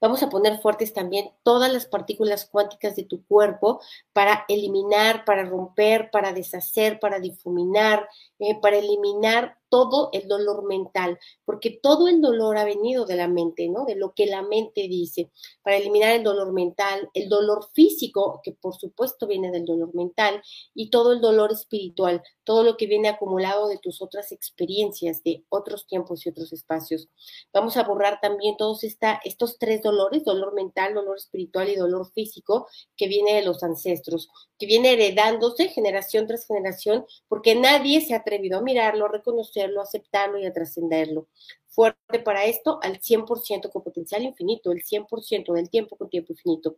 Vamos 0.00 0.22
a 0.22 0.28
poner 0.28 0.58
fuertes 0.60 0.92
también 0.92 1.30
todas 1.42 1.72
las 1.72 1.86
partículas 1.86 2.48
cuánticas 2.50 2.96
de 2.96 3.04
tu 3.04 3.24
cuerpo 3.26 3.80
para 4.12 4.44
eliminar, 4.48 5.24
para 5.24 5.44
romper, 5.44 6.10
para 6.10 6.32
deshacer, 6.32 6.98
para 7.00 7.20
difuminar, 7.20 8.08
eh, 8.38 8.58
para 8.60 8.78
eliminar 8.78 9.59
todo 9.70 10.10
el 10.12 10.28
dolor 10.28 10.66
mental, 10.66 11.18
porque 11.46 11.70
todo 11.70 12.08
el 12.08 12.20
dolor 12.20 12.58
ha 12.58 12.64
venido 12.64 13.06
de 13.06 13.16
la 13.16 13.28
mente, 13.28 13.68
¿no? 13.68 13.86
De 13.86 13.94
lo 13.94 14.12
que 14.12 14.26
la 14.26 14.42
mente 14.42 14.88
dice, 14.88 15.30
para 15.62 15.76
eliminar 15.76 16.10
el 16.10 16.24
dolor 16.24 16.52
mental, 16.52 17.08
el 17.14 17.30
dolor 17.30 17.68
físico, 17.72 18.40
que 18.42 18.52
por 18.52 18.76
supuesto 18.76 19.26
viene 19.26 19.50
del 19.50 19.64
dolor 19.64 19.94
mental, 19.94 20.42
y 20.74 20.90
todo 20.90 21.12
el 21.12 21.20
dolor 21.20 21.52
espiritual, 21.52 22.22
todo 22.44 22.64
lo 22.64 22.76
que 22.76 22.86
viene 22.86 23.08
acumulado 23.08 23.68
de 23.68 23.78
tus 23.78 24.02
otras 24.02 24.32
experiencias, 24.32 25.22
de 25.22 25.44
otros 25.48 25.86
tiempos 25.86 26.26
y 26.26 26.30
otros 26.30 26.52
espacios. 26.52 27.08
Vamos 27.52 27.76
a 27.76 27.84
borrar 27.84 28.18
también 28.20 28.56
todos 28.56 28.82
estos 28.82 29.58
tres 29.58 29.82
dolores, 29.82 30.24
dolor 30.24 30.52
mental, 30.52 30.94
dolor 30.94 31.16
espiritual 31.16 31.68
y 31.68 31.76
dolor 31.76 32.10
físico, 32.12 32.66
que 32.96 33.06
viene 33.06 33.34
de 33.34 33.42
los 33.42 33.62
ancestros, 33.62 34.28
que 34.58 34.66
viene 34.66 34.94
heredándose 34.94 35.68
generación 35.68 36.26
tras 36.26 36.46
generación, 36.46 37.06
porque 37.28 37.54
nadie 37.54 38.00
se 38.00 38.14
ha 38.14 38.18
atrevido 38.18 38.58
a 38.58 38.62
mirarlo, 38.62 39.06
a 39.06 39.12
reconocerlo, 39.12 39.59
aceptarlo 39.80 40.38
y 40.38 40.46
a 40.46 40.52
trascenderlo. 40.52 41.28
Fuerte 41.68 42.18
para 42.20 42.44
esto 42.44 42.78
al 42.82 43.00
100% 43.00 43.70
con 43.70 43.82
potencial 43.82 44.22
infinito, 44.22 44.72
el 44.72 44.82
100% 44.82 45.52
del 45.52 45.70
tiempo 45.70 45.96
con 45.96 46.10
tiempo 46.10 46.32
infinito. 46.32 46.76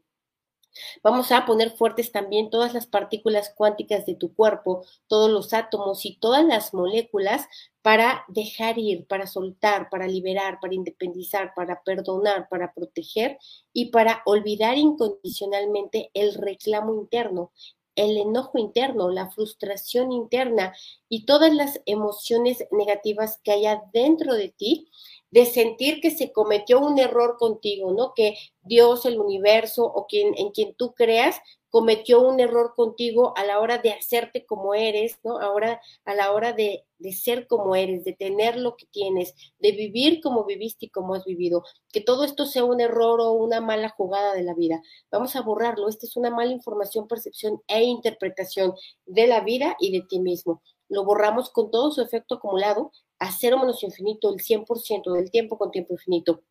Vamos 1.02 1.32
a 1.32 1.44
poner 1.44 1.70
fuertes 1.76 2.12
también 2.12 2.50
todas 2.50 2.72
las 2.72 2.86
partículas 2.86 3.52
cuánticas 3.54 4.06
de 4.06 4.14
tu 4.14 4.34
cuerpo, 4.34 4.84
todos 5.06 5.30
los 5.30 5.52
átomos 5.52 6.06
y 6.06 6.16
todas 6.16 6.44
las 6.44 6.72
moléculas 6.72 7.46
para 7.82 8.24
dejar 8.28 8.78
ir, 8.78 9.06
para 9.06 9.26
soltar, 9.26 9.90
para 9.90 10.06
liberar, 10.06 10.58
para 10.60 10.74
independizar, 10.74 11.52
para 11.54 11.82
perdonar, 11.82 12.48
para 12.48 12.72
proteger 12.72 13.38
y 13.72 13.90
para 13.90 14.22
olvidar 14.24 14.78
incondicionalmente 14.78 16.10
el 16.14 16.34
reclamo 16.34 16.94
interno, 16.94 17.52
el 17.94 18.16
enojo 18.16 18.58
interno, 18.58 19.10
la 19.10 19.30
frustración 19.30 20.12
interna 20.12 20.74
y 21.08 21.24
todas 21.24 21.52
las 21.52 21.80
emociones 21.86 22.64
negativas 22.70 23.40
que 23.44 23.52
haya 23.52 23.82
dentro 23.92 24.34
de 24.34 24.48
ti, 24.48 24.90
de 25.30 25.46
sentir 25.46 26.00
que 26.00 26.10
se 26.10 26.32
cometió 26.32 26.80
un 26.80 26.98
error 26.98 27.36
contigo, 27.38 27.92
¿no? 27.92 28.12
Que 28.14 28.36
Dios, 28.62 29.06
el 29.06 29.18
universo 29.18 29.84
o 29.84 30.06
quien 30.06 30.34
en 30.36 30.50
quien 30.50 30.74
tú 30.74 30.94
creas 30.94 31.40
cometió 31.72 32.20
un 32.20 32.38
error 32.38 32.74
contigo 32.76 33.32
a 33.34 33.44
la 33.44 33.58
hora 33.58 33.78
de 33.78 33.92
hacerte 33.92 34.44
como 34.44 34.74
eres, 34.74 35.18
¿no? 35.24 35.38
Ahora, 35.40 35.80
a 36.04 36.14
la 36.14 36.32
hora 36.32 36.52
de, 36.52 36.84
de, 36.98 37.12
ser 37.14 37.46
como 37.46 37.74
eres, 37.74 38.04
de 38.04 38.12
tener 38.12 38.58
lo 38.58 38.76
que 38.76 38.84
tienes, 38.84 39.34
de 39.58 39.72
vivir 39.72 40.20
como 40.20 40.44
viviste 40.44 40.86
y 40.86 40.90
como 40.90 41.14
has 41.14 41.24
vivido. 41.24 41.64
Que 41.90 42.02
todo 42.02 42.24
esto 42.24 42.44
sea 42.44 42.64
un 42.64 42.82
error 42.82 43.22
o 43.22 43.32
una 43.32 43.62
mala 43.62 43.88
jugada 43.88 44.34
de 44.34 44.42
la 44.42 44.52
vida. 44.52 44.82
Vamos 45.10 45.34
a 45.34 45.40
borrarlo. 45.40 45.88
Esta 45.88 46.04
es 46.04 46.14
una 46.14 46.28
mala 46.28 46.52
información, 46.52 47.08
percepción 47.08 47.62
e 47.68 47.82
interpretación 47.84 48.74
de 49.06 49.26
la 49.26 49.40
vida 49.40 49.74
y 49.80 49.92
de 49.92 50.02
ti 50.06 50.20
mismo. 50.20 50.62
Lo 50.90 51.04
borramos 51.06 51.48
con 51.48 51.70
todo 51.70 51.90
su 51.90 52.02
efecto 52.02 52.34
acumulado 52.34 52.92
a 53.18 53.32
cero 53.32 53.58
menos 53.58 53.82
infinito, 53.82 54.28
el 54.28 54.40
100% 54.40 55.10
del 55.14 55.30
tiempo 55.30 55.56
con 55.56 55.70
tiempo 55.70 55.94
infinito 55.94 56.42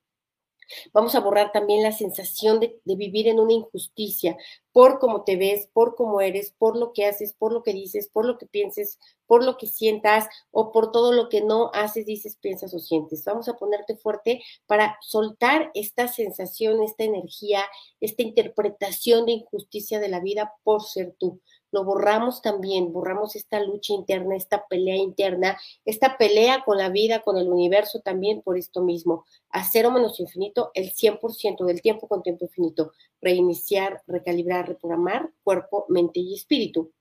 Vamos 0.94 1.16
a 1.16 1.20
borrar 1.20 1.52
también 1.52 1.84
la 1.84 1.92
sensación 1.92 2.60
de, 2.60 2.80
vivir 2.86 3.28
en 3.28 3.40
una 3.40 3.54
injusticia 3.54 4.38
por 4.72 5.00
cómo 5.00 5.24
te 5.24 5.36
ves, 5.36 5.68
por 5.74 5.96
cómo 5.96 6.22
eres, 6.22 6.54
por 6.58 6.78
lo 6.78 6.94
que 6.94 7.06
haces, 7.06 7.34
por 7.34 7.52
lo 7.52 7.64
que 7.64 7.74
dices, 7.74 8.08
por 8.08 8.26
lo 8.26 8.38
que 8.38 8.46
pienses, 8.46 9.00
por 9.28 9.44
lo 9.44 9.58
que 9.58 9.68
sientas 9.68 10.28
o 10.52 10.72
por 10.72 10.92
todo 10.92 11.14
lo 11.14 11.30
que 11.30 11.42
no 11.42 11.72
haces, 11.74 12.06
dices, 12.06 12.38
piensas 12.38 12.74
o 12.74 12.80
sientes. 12.80 13.24
Vamos 13.26 13.48
a 13.50 13.58
ponerte 13.58 13.96
fuerte 13.96 14.42
para 14.66 14.98
soltar 15.02 15.72
esta 15.74 16.08
sensación, 16.08 16.84
esta 16.84 17.04
energía, 17.04 17.64
esta 18.00 18.24
interpretación 18.24 19.26
de 19.26 19.34
injusticia 19.34 20.00
de 20.00 20.10
la 20.10 20.20
vida 20.20 20.54
por 20.64 20.84
ser 20.84 21.16
tú 21.18 21.42
lo 21.72 21.84
borramos 21.84 22.42
también, 22.42 22.92
borramos 22.94 23.36
esta 23.36 23.60
lucha 23.62 23.94
interna, 23.94 24.36
esta 24.36 24.68
pelea 24.68 24.96
interna, 24.96 25.60
esta 25.86 26.18
pelea 26.18 26.64
con 26.64 26.78
la 26.78 26.90
vida, 26.90 27.22
con 27.22 27.38
el 27.38 27.50
universo 27.50 28.02
también 28.02 28.42
por 28.42 28.58
esto 28.58 28.82
mismo. 28.82 29.26
A 29.50 29.64
cero 29.64 29.92
menos 29.92 30.20
infinito, 30.20 30.72
el 30.74 30.94
100% 30.94 31.66
del 31.66 31.82
tiempo 31.82 32.08
con 32.08 32.24
tiempo 32.24 32.46
infinito. 32.46 32.92
Reiniciar, 33.22 34.02
recalibrar, 34.08 34.68
reprogramar 34.68 35.30
cuerpo, 35.44 35.86
mente 35.90 36.20
y 36.20 36.36
espíritu. 36.36 36.92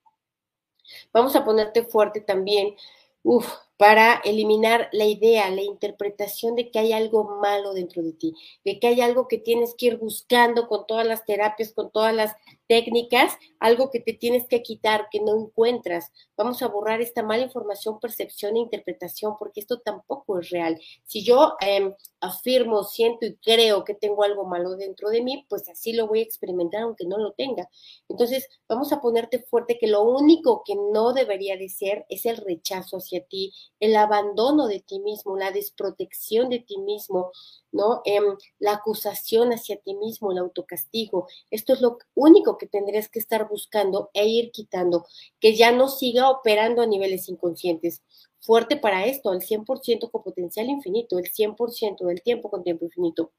Vamos 1.13 1.37
a 1.37 1.45
ponerte 1.45 1.85
fuerte 1.85 2.21
también 2.21 2.75
uf, 3.23 3.47
para 3.81 4.21
eliminar 4.27 4.91
la 4.93 5.07
idea, 5.07 5.49
la 5.49 5.63
interpretación 5.63 6.55
de 6.55 6.71
que 6.71 6.79
hay 6.79 6.93
algo 6.93 7.25
malo 7.41 7.73
dentro 7.73 8.03
de 8.03 8.13
ti, 8.13 8.35
de 8.63 8.79
que 8.79 8.89
hay 8.89 9.01
algo 9.01 9.27
que 9.27 9.39
tienes 9.39 9.75
que 9.75 9.87
ir 9.87 9.97
buscando 9.97 10.69
con 10.69 10.87
todas 10.87 11.07
las 11.07 11.25
terapias, 11.25 11.73
con 11.73 11.91
todas 11.91 12.15
las 12.15 12.37
técnicas, 12.69 13.39
algo 13.59 13.91
que 13.91 13.99
te 13.99 14.13
tienes 14.13 14.47
que 14.47 14.63
quitar, 14.63 15.09
que 15.11 15.21
no 15.21 15.35
encuentras. 15.35 16.13
Vamos 16.37 16.63
a 16.63 16.69
borrar 16.69 17.01
esta 17.01 17.23
mala 17.23 17.43
información, 17.43 17.99
percepción 17.99 18.55
e 18.55 18.61
interpretación, 18.61 19.35
porque 19.39 19.61
esto 19.61 19.81
tampoco 19.81 20.39
es 20.39 20.51
real. 20.51 20.79
Si 21.05 21.25
yo 21.25 21.55
em, 21.61 21.93
afirmo, 22.21 22.85
siento 22.85 23.27
y 23.27 23.37
creo 23.39 23.83
que 23.83 23.95
tengo 23.95 24.23
algo 24.23 24.45
malo 24.45 24.77
dentro 24.77 25.09
de 25.09 25.23
mí, 25.23 25.47
pues 25.49 25.69
así 25.69 25.95
lo 25.95 26.07
voy 26.07 26.21
a 26.21 26.23
experimentar 26.23 26.83
aunque 26.83 27.07
no 27.07 27.19
lo 27.19 27.33
tenga. 27.33 27.69
Entonces, 28.09 28.47
vamos 28.69 28.93
a 28.93 29.01
ponerte 29.01 29.41
fuerte 29.41 29.79
que 29.79 29.89
lo 29.89 30.03
único 30.03 30.63
que 30.65 30.77
no 30.77 31.13
debería 31.13 31.57
de 31.57 31.69
ser 31.69 32.07
es 32.09 32.25
el 32.25 32.37
rechazo 32.37 32.99
hacia 32.99 33.25
ti, 33.25 33.53
el 33.79 33.97
abandono 33.97 34.67
de 34.67 34.81
ti 34.81 35.01
mismo, 35.01 35.37
la 35.37 35.53
desprotección 35.53 36.51
de 36.51 36.61
ti 36.61 36.79
mismo, 36.79 37.33
¿no? 37.73 38.03
Em, 38.05 38.37
la 38.59 38.73
acusación 38.73 39.53
hacia 39.53 39.77
ti 39.77 39.95
mismo, 39.95 40.33
el 40.33 40.39
autocastigo. 40.39 41.27
Esto 41.51 41.73
es 41.73 41.81
lo 41.81 41.99
único 42.15 42.59
que 42.59 42.67
tendrías 42.67 43.09
que 43.09 43.19
estar 43.19 43.49
buscando 43.49 44.11
e 44.15 44.27
ir 44.27 44.51
quitando, 44.51 45.07
que 45.41 45.57
ya 45.57 45.73
no 45.73 45.89
siga 45.89 46.31
operando 46.31 46.83
a 46.83 46.87
niveles 46.87 47.29
inconscientes. 47.29 48.03
Fuerte 48.41 48.77
para 48.77 49.07
esto, 49.07 49.33
el 49.33 49.41
100% 49.43 50.11
con 50.11 50.23
potencial 50.23 50.69
infinito, 50.69 51.19
el 51.19 51.31
100% 51.31 52.07
del 52.07 52.23
tiempo 52.23 52.51
con 52.51 52.65
tiempo 52.65 52.85
infinito 52.85 53.33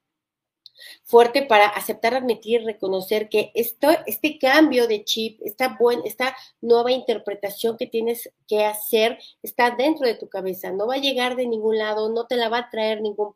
fuerte 1.04 1.44
para 1.44 1.68
aceptar, 1.68 2.14
admitir, 2.14 2.64
reconocer 2.64 3.30
que 3.30 3.52
esto, 3.56 3.90
este 4.06 4.38
cambio 4.40 4.88
de 4.88 5.04
chip, 5.04 5.40
esta, 5.44 5.78
buen, 5.80 6.02
esta 6.06 6.36
nueva 6.62 6.92
interpretación 6.92 7.78
que 7.78 7.88
tienes 7.88 8.32
que 8.48 8.66
hacer 8.66 9.18
está 9.42 9.72
dentro 9.72 10.06
de 10.06 10.16
tu 10.16 10.30
cabeza, 10.30 10.72
no 10.72 10.88
va 10.88 10.96
a 10.96 10.98
llegar 10.98 11.36
de 11.36 11.48
ningún 11.48 11.78
lado, 11.78 12.10
no 12.10 12.28
te 12.28 12.36
la 12.36 12.50
va 12.50 12.60
a 12.60 12.70
traer 12.70 13.02
ningún 13.02 13.34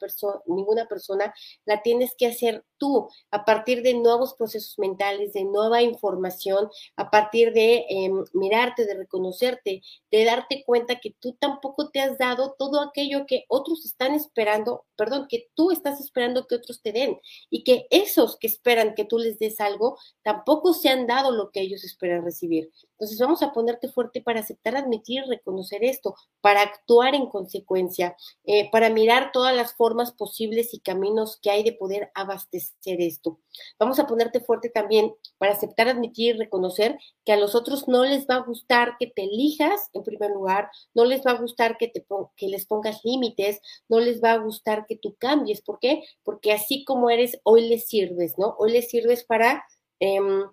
ninguna 0.47 0.87
persona, 0.87 1.33
la 1.65 1.81
tienes 1.81 2.15
que 2.17 2.27
hacer 2.27 2.63
tú 2.77 3.07
a 3.31 3.45
partir 3.45 3.81
de 3.81 3.93
nuevos 3.93 4.33
procesos 4.33 4.77
mentales, 4.77 5.33
de 5.33 5.45
nueva 5.45 5.81
información, 5.81 6.69
a 6.95 7.09
partir 7.09 7.53
de 7.53 7.85
em, 7.89 8.23
mirarte, 8.33 8.85
de 8.85 8.95
reconocerte, 8.95 9.81
de 10.11 10.25
darte 10.25 10.63
cuenta 10.65 10.99
que 10.99 11.15
tú 11.19 11.35
tampoco 11.39 11.89
te 11.89 12.01
has 12.01 12.17
dado 12.17 12.55
todo 12.57 12.81
aquello 12.81 13.25
que 13.25 13.45
otros 13.47 13.85
están 13.85 14.13
esperando, 14.13 14.85
perdón, 14.95 15.27
que 15.29 15.49
tú 15.55 15.71
estás 15.71 15.99
esperando 15.99 16.47
que 16.47 16.55
otros 16.55 16.81
te 16.81 16.91
den 16.91 17.19
y 17.49 17.63
que 17.63 17.87
esos 17.89 18.37
que 18.37 18.47
esperan 18.47 18.95
que 18.95 19.05
tú 19.05 19.17
les 19.17 19.39
des 19.39 19.59
algo 19.59 19.97
tampoco 20.23 20.73
se 20.73 20.89
han 20.89 21.07
dado 21.07 21.31
lo 21.31 21.51
que 21.51 21.61
ellos 21.61 21.83
esperan 21.83 22.23
recibir. 22.23 22.71
Entonces 22.91 23.19
vamos 23.19 23.43
a 23.43 23.51
ponerte 23.51 23.89
fuerte 23.89 24.21
para 24.21 24.39
aceptar, 24.39 24.75
admitir, 24.75 25.23
reconocer 25.27 25.83
esto, 25.83 26.15
para 26.41 26.61
actuar 26.61 27.13
en 27.13 27.27
consecuencia, 27.27 28.15
eh, 28.45 28.69
para 28.71 28.89
mirar 28.89 29.31
todas 29.33 29.55
las 29.55 29.73
formas 29.75 30.13
posibles 30.13 30.73
y 30.73 30.79
caminos 30.79 31.37
que 31.41 31.51
hay 31.51 31.63
de 31.63 31.73
poder 31.73 32.11
abastecer 32.13 33.01
esto. 33.01 33.39
Vamos 33.79 33.99
a 33.99 34.07
ponerte 34.07 34.39
fuerte 34.39 34.69
también 34.69 35.13
para 35.37 35.53
aceptar, 35.53 35.87
admitir 35.87 36.35
y 36.35 36.39
reconocer 36.39 36.97
que 37.25 37.33
a 37.33 37.37
los 37.37 37.55
otros 37.55 37.87
no 37.87 38.03
les 38.03 38.27
va 38.27 38.35
a 38.35 38.43
gustar 38.43 38.95
que 38.97 39.07
te 39.07 39.23
elijas 39.23 39.89
en 39.93 40.03
primer 40.03 40.31
lugar, 40.31 40.69
no 40.93 41.05
les 41.05 41.25
va 41.25 41.31
a 41.31 41.39
gustar 41.39 41.77
que, 41.77 41.87
te, 41.87 42.05
que 42.35 42.47
les 42.47 42.65
pongas 42.65 43.03
límites, 43.03 43.59
no 43.89 43.99
les 43.99 44.23
va 44.23 44.33
a 44.33 44.37
gustar 44.37 44.85
que 44.87 44.95
tú 44.95 45.15
cambies. 45.17 45.61
¿Por 45.61 45.79
qué? 45.79 46.03
Porque 46.23 46.53
así 46.53 46.85
como 46.85 47.09
eres, 47.09 47.24
hoy 47.43 47.67
les 47.67 47.87
sirves, 47.87 48.37
¿no? 48.37 48.55
Hoy 48.59 48.71
les 48.71 48.89
sirves 48.89 49.23
para... 49.23 49.65
Em, 49.99 50.43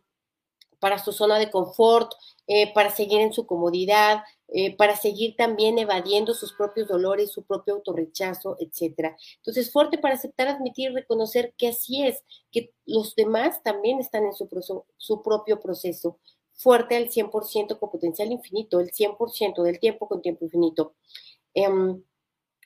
para 0.82 0.98
su 0.98 1.12
zona 1.12 1.38
de 1.38 1.48
confort, 1.48 2.10
eh, 2.48 2.74
para 2.74 2.90
seguir 2.90 3.20
en 3.20 3.32
su 3.32 3.46
comodidad, 3.46 4.24
eh, 4.48 4.76
para 4.76 4.96
seguir 4.96 5.36
también 5.36 5.78
evadiendo 5.78 6.34
sus 6.34 6.54
propios 6.54 6.88
dolores, 6.88 7.30
su 7.30 7.44
propio 7.44 7.74
autorrechazo, 7.74 8.56
etcétera. 8.58 9.16
Entonces, 9.36 9.70
fuerte 9.70 9.96
para 9.96 10.16
aceptar, 10.16 10.48
admitir 10.48 10.92
reconocer 10.92 11.54
que 11.56 11.68
así 11.68 12.04
es, 12.04 12.24
que 12.50 12.74
los 12.84 13.14
demás 13.14 13.62
también 13.62 14.00
están 14.00 14.24
en 14.24 14.32
su, 14.32 14.48
su 14.96 15.22
propio 15.22 15.60
proceso. 15.60 16.18
Fuerte 16.52 16.96
al 16.96 17.10
100% 17.10 17.78
con 17.78 17.90
potencial 17.90 18.32
infinito, 18.32 18.80
el 18.80 18.90
100% 18.90 19.62
del 19.62 19.78
tiempo 19.78 20.08
con 20.08 20.20
tiempo 20.20 20.46
infinito. 20.46 20.96
Em, 21.54 22.02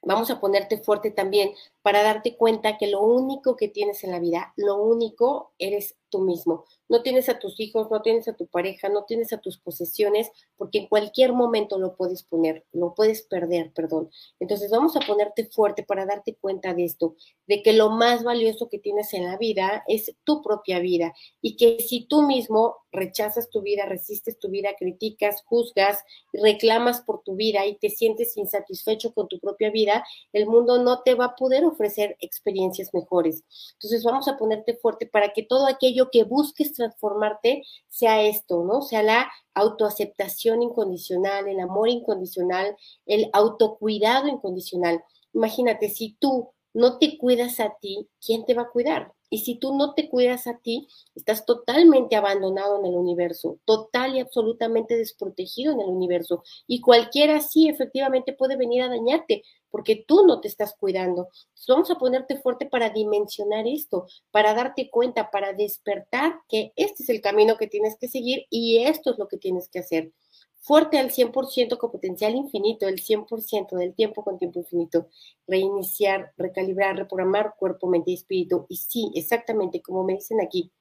vamos 0.02 0.30
a 0.30 0.40
ponerte 0.40 0.78
fuerte 0.78 1.10
también 1.10 1.52
para 1.86 2.02
darte 2.02 2.36
cuenta 2.36 2.78
que 2.78 2.88
lo 2.88 3.00
único 3.00 3.54
que 3.54 3.68
tienes 3.68 4.02
en 4.02 4.10
la 4.10 4.18
vida, 4.18 4.52
lo 4.56 4.74
único 4.74 5.52
eres 5.56 5.96
tú 6.10 6.18
mismo 6.18 6.64
no 6.88 7.02
tienes 7.02 7.28
a 7.28 7.38
tus 7.38 7.58
hijos, 7.60 7.90
no 7.90 8.02
tienes 8.02 8.28
a 8.28 8.34
tu 8.34 8.46
pareja, 8.46 8.88
no 8.88 9.04
tienes 9.04 9.32
a 9.32 9.38
tus 9.38 9.58
posesiones, 9.58 10.30
porque 10.56 10.78
en 10.78 10.86
cualquier 10.86 11.32
momento 11.32 11.78
lo 11.78 11.96
puedes 11.96 12.22
poner, 12.22 12.64
lo 12.72 12.94
puedes 12.94 13.22
perder, 13.22 13.72
perdón. 13.72 14.10
Entonces 14.38 14.70
vamos 14.70 14.96
a 14.96 15.00
ponerte 15.00 15.46
fuerte 15.46 15.82
para 15.82 16.06
darte 16.06 16.36
cuenta 16.36 16.74
de 16.74 16.84
esto, 16.84 17.16
de 17.46 17.62
que 17.62 17.72
lo 17.72 17.90
más 17.90 18.22
valioso 18.22 18.68
que 18.68 18.78
tienes 18.78 19.12
en 19.14 19.24
la 19.24 19.36
vida 19.36 19.84
es 19.88 20.14
tu 20.24 20.42
propia 20.42 20.78
vida 20.78 21.14
y 21.40 21.56
que 21.56 21.80
si 21.80 22.06
tú 22.06 22.22
mismo 22.22 22.76
rechazas 22.92 23.50
tu 23.50 23.60
vida, 23.60 23.84
resistes 23.84 24.38
tu 24.38 24.48
vida, 24.48 24.70
criticas, 24.78 25.42
juzgas, 25.44 26.02
reclamas 26.32 27.02
por 27.02 27.22
tu 27.22 27.34
vida 27.34 27.66
y 27.66 27.76
te 27.76 27.90
sientes 27.90 28.36
insatisfecho 28.36 29.12
con 29.12 29.28
tu 29.28 29.38
propia 29.38 29.70
vida, 29.70 30.04
el 30.32 30.46
mundo 30.46 30.82
no 30.82 31.02
te 31.02 31.14
va 31.14 31.26
a 31.26 31.36
poder 31.36 31.64
ofrecer 31.64 31.75
experiencias 32.20 32.92
mejores. 32.92 33.44
Entonces 33.74 34.04
vamos 34.04 34.28
a 34.28 34.36
ponerte 34.36 34.76
fuerte 34.76 35.06
para 35.06 35.32
que 35.32 35.42
todo 35.42 35.66
aquello 35.66 36.10
que 36.10 36.24
busques 36.24 36.72
transformarte 36.72 37.62
sea 37.88 38.22
esto, 38.22 38.64
¿no? 38.64 38.82
Sea 38.82 39.02
la 39.02 39.30
autoaceptación 39.54 40.62
incondicional, 40.62 41.48
el 41.48 41.60
amor 41.60 41.88
incondicional, 41.88 42.76
el 43.06 43.30
autocuidado 43.32 44.28
incondicional. 44.28 45.02
Imagínate, 45.32 45.88
si 45.90 46.16
tú 46.20 46.52
no 46.74 46.98
te 46.98 47.18
cuidas 47.18 47.60
a 47.60 47.74
ti, 47.80 48.08
¿quién 48.24 48.44
te 48.44 48.54
va 48.54 48.62
a 48.62 48.70
cuidar? 48.70 49.15
Y 49.30 49.38
si 49.38 49.58
tú 49.58 49.74
no 49.76 49.94
te 49.94 50.08
cuidas 50.08 50.46
a 50.46 50.58
ti, 50.58 50.88
estás 51.14 51.44
totalmente 51.44 52.16
abandonado 52.16 52.78
en 52.78 52.86
el 52.86 52.94
universo, 52.94 53.58
total 53.64 54.16
y 54.16 54.20
absolutamente 54.20 54.96
desprotegido 54.96 55.72
en 55.72 55.80
el 55.80 55.88
universo. 55.88 56.42
Y 56.66 56.80
cualquiera 56.80 57.40
sí 57.40 57.68
efectivamente 57.68 58.32
puede 58.32 58.56
venir 58.56 58.82
a 58.82 58.88
dañarte 58.88 59.42
porque 59.70 60.04
tú 60.06 60.24
no 60.26 60.40
te 60.40 60.48
estás 60.48 60.74
cuidando. 60.78 61.28
vamos 61.68 61.90
a 61.90 61.98
ponerte 61.98 62.38
fuerte 62.38 62.66
para 62.66 62.90
dimensionar 62.90 63.66
esto, 63.66 64.06
para 64.30 64.54
darte 64.54 64.90
cuenta, 64.90 65.30
para 65.30 65.52
despertar 65.52 66.40
que 66.48 66.72
este 66.76 67.02
es 67.02 67.08
el 67.08 67.20
camino 67.20 67.56
que 67.56 67.66
tienes 67.66 67.96
que 67.98 68.08
seguir 68.08 68.46
y 68.48 68.78
esto 68.78 69.10
es 69.10 69.18
lo 69.18 69.28
que 69.28 69.36
tienes 69.36 69.68
que 69.68 69.80
hacer 69.80 70.12
fuerte 70.60 70.98
al 70.98 71.10
100% 71.10 71.78
con 71.78 71.90
potencial 71.90 72.34
infinito, 72.34 72.88
el 72.88 73.00
100% 73.00 73.76
del 73.76 73.94
tiempo 73.94 74.24
con 74.24 74.38
tiempo 74.38 74.60
infinito, 74.60 75.08
reiniciar, 75.46 76.32
recalibrar, 76.36 76.96
reprogramar 76.96 77.54
cuerpo, 77.58 77.88
mente 77.88 78.10
y 78.10 78.14
espíritu. 78.14 78.66
Y 78.68 78.76
sí, 78.76 79.10
exactamente 79.14 79.80
como 79.82 80.04
me 80.04 80.14
dicen 80.14 80.40
aquí, 80.40 80.72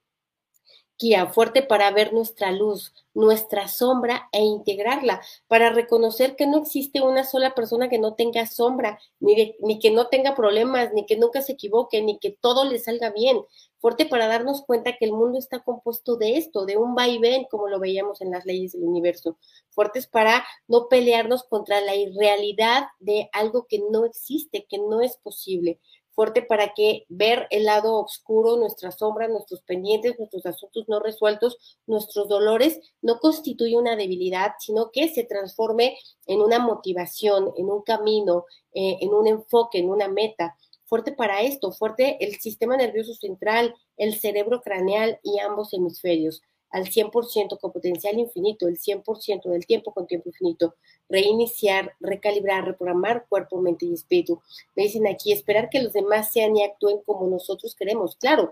Fuerte 1.33 1.61
para 1.61 1.91
ver 1.91 2.13
nuestra 2.13 2.53
luz, 2.53 2.93
nuestra 3.13 3.67
sombra 3.67 4.29
e 4.31 4.39
integrarla, 4.39 5.21
para 5.47 5.69
reconocer 5.69 6.37
que 6.37 6.47
no 6.47 6.59
existe 6.59 7.01
una 7.01 7.25
sola 7.25 7.53
persona 7.53 7.89
que 7.89 7.99
no 7.99 8.13
tenga 8.13 8.47
sombra, 8.47 8.97
ni, 9.19 9.55
ni 9.59 9.79
que 9.79 9.91
no 9.91 10.07
tenga 10.07 10.35
problemas, 10.35 10.93
ni 10.93 11.05
que 11.05 11.17
nunca 11.17 11.41
se 11.41 11.51
equivoque, 11.51 12.01
ni 12.01 12.17
que 12.17 12.31
todo 12.31 12.63
le 12.63 12.79
salga 12.79 13.09
bien. 13.09 13.41
Fuerte 13.79 14.05
para 14.05 14.27
darnos 14.27 14.61
cuenta 14.61 14.95
que 14.97 15.03
el 15.03 15.11
mundo 15.11 15.37
está 15.37 15.63
compuesto 15.63 16.15
de 16.15 16.37
esto, 16.37 16.65
de 16.65 16.77
un 16.77 16.95
vaivén, 16.95 17.45
como 17.51 17.67
lo 17.67 17.77
veíamos 17.77 18.21
en 18.21 18.31
las 18.31 18.45
leyes 18.45 18.71
del 18.71 18.83
universo. 18.83 19.37
Fuertes 19.71 20.07
para 20.07 20.45
no 20.69 20.87
pelearnos 20.87 21.43
contra 21.43 21.81
la 21.81 21.93
irrealidad 21.95 22.85
de 22.99 23.29
algo 23.33 23.67
que 23.67 23.79
no 23.91 24.05
existe, 24.05 24.65
que 24.69 24.77
no 24.77 25.01
es 25.01 25.17
posible 25.17 25.81
fuerte 26.15 26.41
para 26.41 26.73
que 26.73 27.05
ver 27.09 27.47
el 27.51 27.65
lado 27.65 27.99
oscuro, 27.99 28.57
nuestras 28.57 28.97
sombras, 28.97 29.29
nuestros 29.29 29.61
pendientes, 29.61 30.17
nuestros 30.17 30.45
asuntos 30.45 30.85
no 30.87 30.99
resueltos, 30.99 31.57
nuestros 31.85 32.29
dolores, 32.29 32.79
no 33.01 33.19
constituye 33.19 33.77
una 33.77 33.95
debilidad, 33.95 34.53
sino 34.59 34.89
que 34.91 35.09
se 35.09 35.25
transforme 35.25 35.97
en 36.25 36.41
una 36.41 36.59
motivación, 36.59 37.51
en 37.57 37.69
un 37.69 37.83
camino, 37.83 38.45
eh, 38.73 38.97
en 39.01 39.13
un 39.13 39.27
enfoque, 39.27 39.79
en 39.79 39.89
una 39.89 40.07
meta. 40.07 40.57
Fuerte 40.85 41.11
para 41.11 41.41
esto, 41.41 41.71
fuerte 41.71 42.17
el 42.23 42.35
sistema 42.39 42.77
nervioso 42.77 43.13
central, 43.13 43.75
el 43.97 44.15
cerebro 44.15 44.61
craneal 44.61 45.19
y 45.23 45.39
ambos 45.39 45.73
hemisferios 45.73 46.41
al 46.71 46.85
100% 46.85 47.59
con 47.59 47.71
potencial 47.71 48.19
infinito, 48.19 48.67
el 48.67 48.77
100% 48.77 49.49
del 49.49 49.65
tiempo 49.65 49.93
con 49.93 50.07
tiempo 50.07 50.29
infinito, 50.29 50.75
reiniciar, 51.07 51.93
recalibrar, 51.99 52.65
reprogramar 52.65 53.27
cuerpo, 53.29 53.61
mente 53.61 53.85
y 53.85 53.93
espíritu. 53.93 54.41
Me 54.75 54.83
dicen 54.83 55.07
aquí, 55.07 55.31
esperar 55.31 55.69
que 55.69 55.81
los 55.81 55.93
demás 55.93 56.31
sean 56.33 56.55
y 56.57 56.63
actúen 56.63 57.01
como 57.05 57.27
nosotros 57.27 57.75
queremos. 57.75 58.17
Claro, 58.17 58.51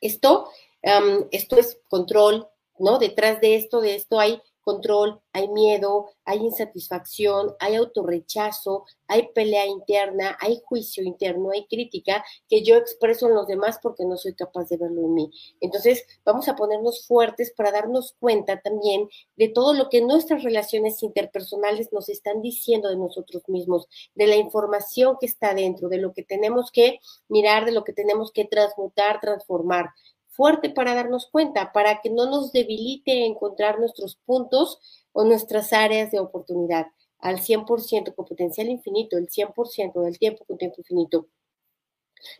esto, 0.00 0.48
esto 1.30 1.58
es 1.58 1.78
control, 1.88 2.48
¿no? 2.78 2.98
Detrás 2.98 3.40
de 3.40 3.56
esto, 3.56 3.80
de 3.80 3.94
esto 3.94 4.18
hay 4.18 4.40
control, 4.64 5.20
hay 5.32 5.48
miedo, 5.48 6.06
hay 6.24 6.38
insatisfacción, 6.38 7.54
hay 7.60 7.76
autorrechazo, 7.76 8.84
hay 9.06 9.28
pelea 9.34 9.66
interna, 9.66 10.36
hay 10.40 10.60
juicio 10.64 11.04
interno, 11.04 11.50
hay 11.50 11.66
crítica 11.66 12.24
que 12.48 12.62
yo 12.62 12.76
expreso 12.76 13.28
en 13.28 13.34
los 13.34 13.46
demás 13.46 13.78
porque 13.82 14.04
no 14.04 14.16
soy 14.16 14.34
capaz 14.34 14.68
de 14.68 14.78
verlo 14.78 15.02
en 15.02 15.14
mí. 15.14 15.30
Entonces, 15.60 16.04
vamos 16.24 16.48
a 16.48 16.56
ponernos 16.56 17.06
fuertes 17.06 17.52
para 17.56 17.70
darnos 17.70 18.14
cuenta 18.18 18.60
también 18.60 19.08
de 19.36 19.48
todo 19.48 19.74
lo 19.74 19.88
que 19.88 20.00
nuestras 20.00 20.42
relaciones 20.42 21.02
interpersonales 21.02 21.92
nos 21.92 22.08
están 22.08 22.40
diciendo 22.40 22.88
de 22.88 22.96
nosotros 22.96 23.42
mismos, 23.48 23.86
de 24.14 24.26
la 24.26 24.36
información 24.36 25.16
que 25.20 25.26
está 25.26 25.54
dentro, 25.54 25.88
de 25.88 25.98
lo 25.98 26.12
que 26.12 26.22
tenemos 26.22 26.70
que 26.70 27.00
mirar, 27.28 27.64
de 27.66 27.72
lo 27.72 27.84
que 27.84 27.92
tenemos 27.92 28.32
que 28.32 28.44
transmutar, 28.44 29.20
transformar 29.20 29.90
fuerte 30.34 30.70
para 30.70 30.94
darnos 30.94 31.28
cuenta, 31.30 31.72
para 31.72 32.00
que 32.00 32.10
no 32.10 32.26
nos 32.26 32.52
debilite 32.52 33.24
encontrar 33.24 33.78
nuestros 33.78 34.16
puntos 34.26 34.80
o 35.12 35.24
nuestras 35.24 35.72
áreas 35.72 36.10
de 36.10 36.20
oportunidad 36.20 36.86
al 37.18 37.38
100% 37.38 38.14
con 38.14 38.26
potencial 38.26 38.68
infinito, 38.68 39.16
el 39.16 39.28
100% 39.28 40.02
del 40.02 40.18
tiempo 40.18 40.44
con 40.44 40.58
tiempo 40.58 40.76
infinito. 40.78 41.28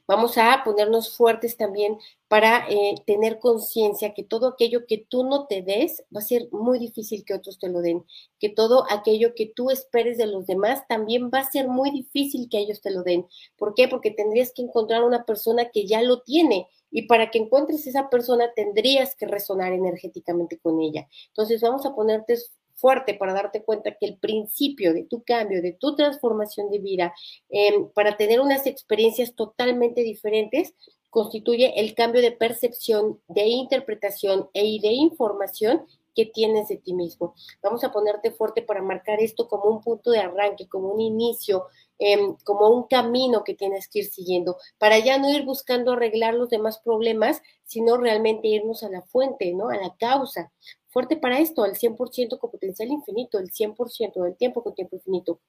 Vamos 0.07 0.39
a 0.39 0.63
ponernos 0.65 1.17
fuertes 1.17 1.57
también 1.57 1.99
para 2.29 2.67
eh, 2.69 2.95
tener 3.07 3.39
conciencia 3.39 4.15
que 4.15 4.25
todo 4.25 4.49
aquello 4.49 4.87
que 4.87 4.99
tú 4.99 5.25
no 5.25 5.47
te 5.47 5.63
des 5.63 6.03
va 6.15 6.21
a 6.21 6.23
ser 6.23 6.49
muy 6.51 6.79
difícil 6.79 7.25
que 7.25 7.35
otros 7.35 7.59
te 7.59 7.69
lo 7.69 7.81
den, 7.81 8.05
que 8.39 8.49
todo 8.49 8.85
aquello 8.91 9.35
que 9.35 9.47
tú 9.47 9.71
esperes 9.71 10.19
de 10.19 10.27
los 10.27 10.47
demás 10.47 10.87
también 10.89 11.31
va 11.33 11.41
a 11.41 11.51
ser 11.51 11.69
muy 11.69 11.91
difícil 11.91 12.49
que 12.51 12.59
ellos 12.59 12.81
te 12.81 12.91
lo 12.91 13.03
den. 13.03 13.27
¿Por 13.57 13.75
qué? 13.75 13.89
Porque 13.89 14.11
tendrías 14.11 14.53
que 14.53 14.63
encontrar 14.63 15.05
una 15.05 15.25
persona 15.25 15.71
que 15.71 15.87
ya 15.87 16.03
lo 16.03 16.23
tiene 16.23 16.69
y 16.91 17.03
para 17.03 17.31
que 17.31 17.39
encuentres 17.39 17.87
esa 17.87 18.09
persona 18.09 18.53
tendrías 18.55 19.15
que 19.17 19.27
resonar 19.27 19.73
energéticamente 19.73 20.59
con 20.59 20.81
ella. 20.81 21.09
Entonces 21.29 21.61
vamos 21.61 21.85
a 21.87 21.95
ponerte 21.95 22.37
fuerte 22.75 23.15
para 23.15 23.33
darte 23.33 23.63
cuenta 23.63 23.97
que 23.99 24.07
el 24.07 24.19
principio 24.19 24.93
de 24.93 25.05
tu 25.05 25.23
cambio, 25.23 25.63
de 25.63 25.73
tu 25.73 25.95
transformación 25.97 26.71
de 26.71 26.79
vida, 26.79 27.15
em, 27.49 27.89
para 27.91 28.17
tener 28.17 28.41
unas 28.41 28.67
experiencias 28.67 29.35
totalmente 29.35 30.03
diferentes, 30.03 30.75
constituye 31.11 31.81
el 31.81 31.95
cambio 31.95 32.23
de 32.23 32.33
percepción, 32.33 33.21
de 33.29 33.47
interpretación 33.47 34.51
e 34.53 34.81
de 34.81 34.93
información 34.93 35.87
que 36.15 36.27
tienes 36.27 36.69
de 36.69 36.77
ti 36.77 36.95
mismo. 36.95 37.35
Vamos 37.63 37.85
a 37.85 37.93
ponerte 37.93 38.31
fuerte 38.31 38.63
para 38.63 38.83
marcar 38.83 39.21
esto 39.21 39.49
como 39.49 39.65
un 39.65 39.81
punto 39.81 40.11
de 40.11 40.21
arranque, 40.21 40.69
como 40.69 40.89
un 40.89 41.01
inicio, 41.01 41.67
em, 41.99 42.37
como 42.45 42.69
un 42.69 42.85
camino 42.85 43.45
que 43.45 43.55
tienes 43.55 43.89
que 43.89 44.01
ir 44.01 44.07
siguiendo, 44.07 44.57
para 44.79 44.99
ya 44.99 45.19
no 45.19 45.31
ir 45.31 45.45
buscando 45.45 45.93
arreglar 45.93 46.35
los 46.35 46.51
demás 46.51 46.79
problemas, 46.79 47.43
sino 47.65 47.97
realmente 47.97 48.49
irnos 48.49 48.83
a 48.83 48.91
la 48.91 49.03
fuente, 49.03 49.53
¿no? 49.55 49.69
A 49.69 49.77
la 49.77 49.95
causa 49.97 50.53
fuerte 50.95 51.17
para 51.17 51.41
esto, 51.41 51.65
al 51.65 51.75
100% 51.75 52.39
con 52.39 52.51
potencial 52.53 52.89
infinito, 52.89 53.39
el 53.41 53.51
100% 53.51 54.23
del 54.23 54.37
tiempo 54.37 54.63
con 54.63 54.77
tiempo 54.77 54.95
infinito. 54.95 55.41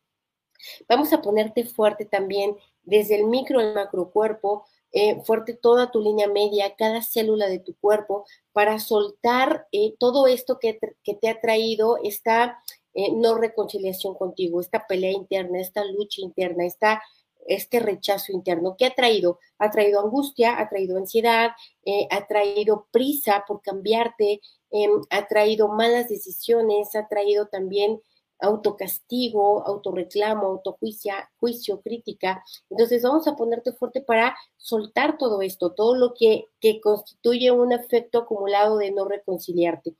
Vamos 0.89 1.13
a 1.13 1.21
ponerte 1.21 1.65
fuerte 1.65 2.03
también 2.05 2.57
desde 2.81 3.15
el 3.15 3.25
micro 3.27 3.59
al 3.59 3.75
macro 3.75 4.09
cuerpo, 4.09 4.65
eh, 4.91 5.21
fuerte 5.23 5.53
toda 5.53 5.91
tu 5.91 6.01
línea 6.01 6.27
media, 6.27 6.75
cada 6.75 7.03
célula 7.03 7.47
de 7.47 7.59
tu 7.59 7.75
cuerpo, 7.75 8.25
para 8.53 8.79
soltar 8.79 9.67
eh, 9.71 9.93
todo 9.99 10.25
esto 10.25 10.57
que, 10.57 10.79
te 11.03 11.29
ha 11.29 11.39
traído 11.39 11.99
esta 12.03 12.59
eh, 12.95 13.11
no 13.13 13.35
reconciliación 13.35 14.15
contigo, 14.15 14.61
esta 14.61 14.87
pelea 14.87 15.11
interna, 15.11 15.59
esta 15.59 15.85
lucha 15.85 16.21
interna, 16.21 16.65
esta 16.65 17.03
este 17.45 17.79
rechazo 17.79 18.31
interno. 18.31 18.75
¿Qué 18.77 18.85
ha 18.85 18.93
traído? 18.93 19.39
Ha 19.59 19.71
traído 19.71 20.01
angustia, 20.01 20.59
ha 20.59 20.67
traído 20.67 20.97
ansiedad, 20.97 21.51
ha 22.09 22.27
traído 22.27 22.87
prisa 22.91 23.43
por 23.47 23.61
cambiarte, 23.61 24.41
Em, 24.77 25.01
ha 25.09 25.25
traído 25.25 25.69
malas 25.69 26.09
decisiones, 26.09 26.95
ha 26.95 27.07
traído 27.07 27.47
también 27.47 28.01
autocastigo, 28.39 29.65
autorreclamo, 29.65 30.47
autojuicio, 30.47 31.13
juicio, 31.39 31.79
crítica. 31.81 32.43
Entonces 32.69 33.01
vamos 33.01 33.25
a 33.25 33.37
ponerte 33.37 33.71
fuerte 33.71 34.01
para 34.01 34.35
soltar 34.57 35.17
todo 35.17 35.41
esto, 35.41 35.71
todo 35.71 35.95
lo 35.95 36.13
que, 36.13 36.47
que 36.59 36.81
constituye 36.81 37.51
un 37.51 37.71
efecto 37.71 38.19
acumulado 38.19 38.77
de 38.77 38.91
no 38.91 39.05
reconciliarte. 39.05 39.95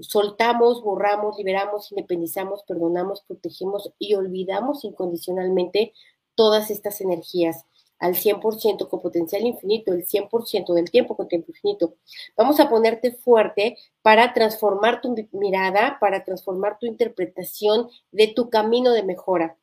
Soltamos, 0.00 0.82
borramos, 0.82 1.38
liberamos, 1.38 1.92
independizamos, 1.92 2.64
perdonamos, 2.64 3.22
protegemos 3.28 3.92
y 3.96 4.14
olvidamos 4.14 4.84
incondicionalmente 4.84 5.92
todas 6.36 6.70
estas 6.70 7.00
energías 7.00 7.64
al 7.98 8.14
100% 8.14 8.88
con 8.88 9.00
potencial 9.00 9.42
infinito, 9.46 9.92
el 9.92 10.06
100% 10.06 10.74
del 10.74 10.90
tiempo 10.90 11.16
con 11.16 11.28
tiempo 11.28 11.50
infinito. 11.50 11.94
Vamos 12.36 12.60
a 12.60 12.68
ponerte 12.68 13.12
fuerte 13.12 13.76
para 14.02 14.34
transformar 14.34 15.00
tu 15.00 15.14
mirada, 15.32 15.98
para 16.00 16.24
transformar 16.24 16.78
tu 16.78 16.86
interpretación 16.86 17.88
de 18.12 18.28
tu 18.28 18.50
camino 18.50 18.92
de 18.92 19.02
mejora. 19.02 19.56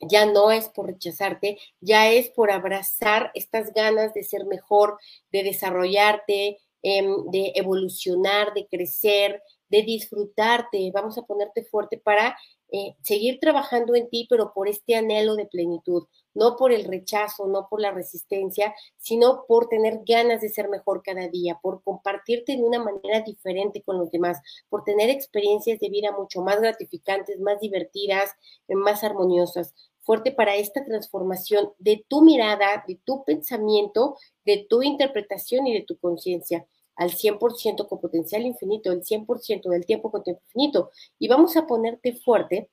Ya 0.00 0.26
no 0.26 0.50
es 0.50 0.68
por 0.68 0.86
rechazarte, 0.86 1.58
ya 1.80 2.10
es 2.10 2.28
por 2.28 2.50
abrazar 2.50 3.30
estas 3.34 3.72
ganas 3.72 4.12
de 4.12 4.24
ser 4.24 4.44
mejor, 4.44 4.98
de 5.32 5.42
desarrollarte, 5.42 6.58
em, 6.82 7.30
de 7.30 7.52
evolucionar, 7.54 8.52
de 8.54 8.66
crecer, 8.66 9.42
de 9.68 9.82
disfrutarte. 9.82 10.90
Vamos 10.92 11.16
a 11.18 11.22
ponerte 11.22 11.64
fuerte 11.64 11.98
para 11.98 12.36
eh, 12.72 12.96
seguir 13.02 13.38
trabajando 13.40 13.94
en 13.94 14.08
ti, 14.08 14.26
pero 14.28 14.52
por 14.52 14.68
este 14.68 14.96
anhelo 14.96 15.36
de 15.36 15.46
plenitud, 15.46 16.08
no 16.34 16.56
por 16.56 16.72
el 16.72 16.84
rechazo, 16.84 17.46
no 17.46 17.68
por 17.70 17.80
la 17.80 17.92
resistencia, 17.92 18.74
sino 18.98 19.44
por 19.46 19.68
tener 19.68 20.00
ganas 20.04 20.40
de 20.40 20.48
ser 20.48 20.68
mejor 20.68 21.02
cada 21.04 21.28
día, 21.28 21.58
por 21.62 21.82
compartirte 21.84 22.56
de 22.56 22.62
una 22.62 22.82
manera 22.82 23.20
diferente 23.20 23.82
con 23.82 23.98
los 23.98 24.10
demás, 24.10 24.40
por 24.68 24.82
tener 24.82 25.10
experiencias 25.10 25.78
de 25.78 25.88
vida 25.88 26.10
mucho 26.10 26.42
más 26.42 26.60
gratificantes, 26.60 27.38
más 27.38 27.60
divertidas, 27.60 28.30
más 28.68 29.04
armoniosas. 29.04 29.72
Fuerte 30.02 30.32
para 30.32 30.56
esta 30.56 30.84
transformación 30.84 31.72
de 31.78 32.04
tu 32.08 32.22
mirada, 32.22 32.84
de 32.86 32.98
tu 33.04 33.24
pensamiento, 33.24 34.16
de 34.44 34.66
tu 34.68 34.82
interpretación 34.82 35.66
y 35.66 35.74
de 35.74 35.82
tu 35.82 35.98
conciencia 35.98 36.66
al 36.96 37.10
100% 37.10 37.88
con 37.88 38.00
potencial 38.00 38.42
infinito, 38.42 38.92
el 38.92 39.04
100% 39.04 39.68
del 39.68 39.86
tiempo 39.86 40.10
con 40.10 40.22
tiempo 40.22 40.42
infinito. 40.46 40.90
Y 41.18 41.28
vamos 41.28 41.56
a 41.56 41.66
ponerte 41.66 42.14
fuerte 42.14 42.70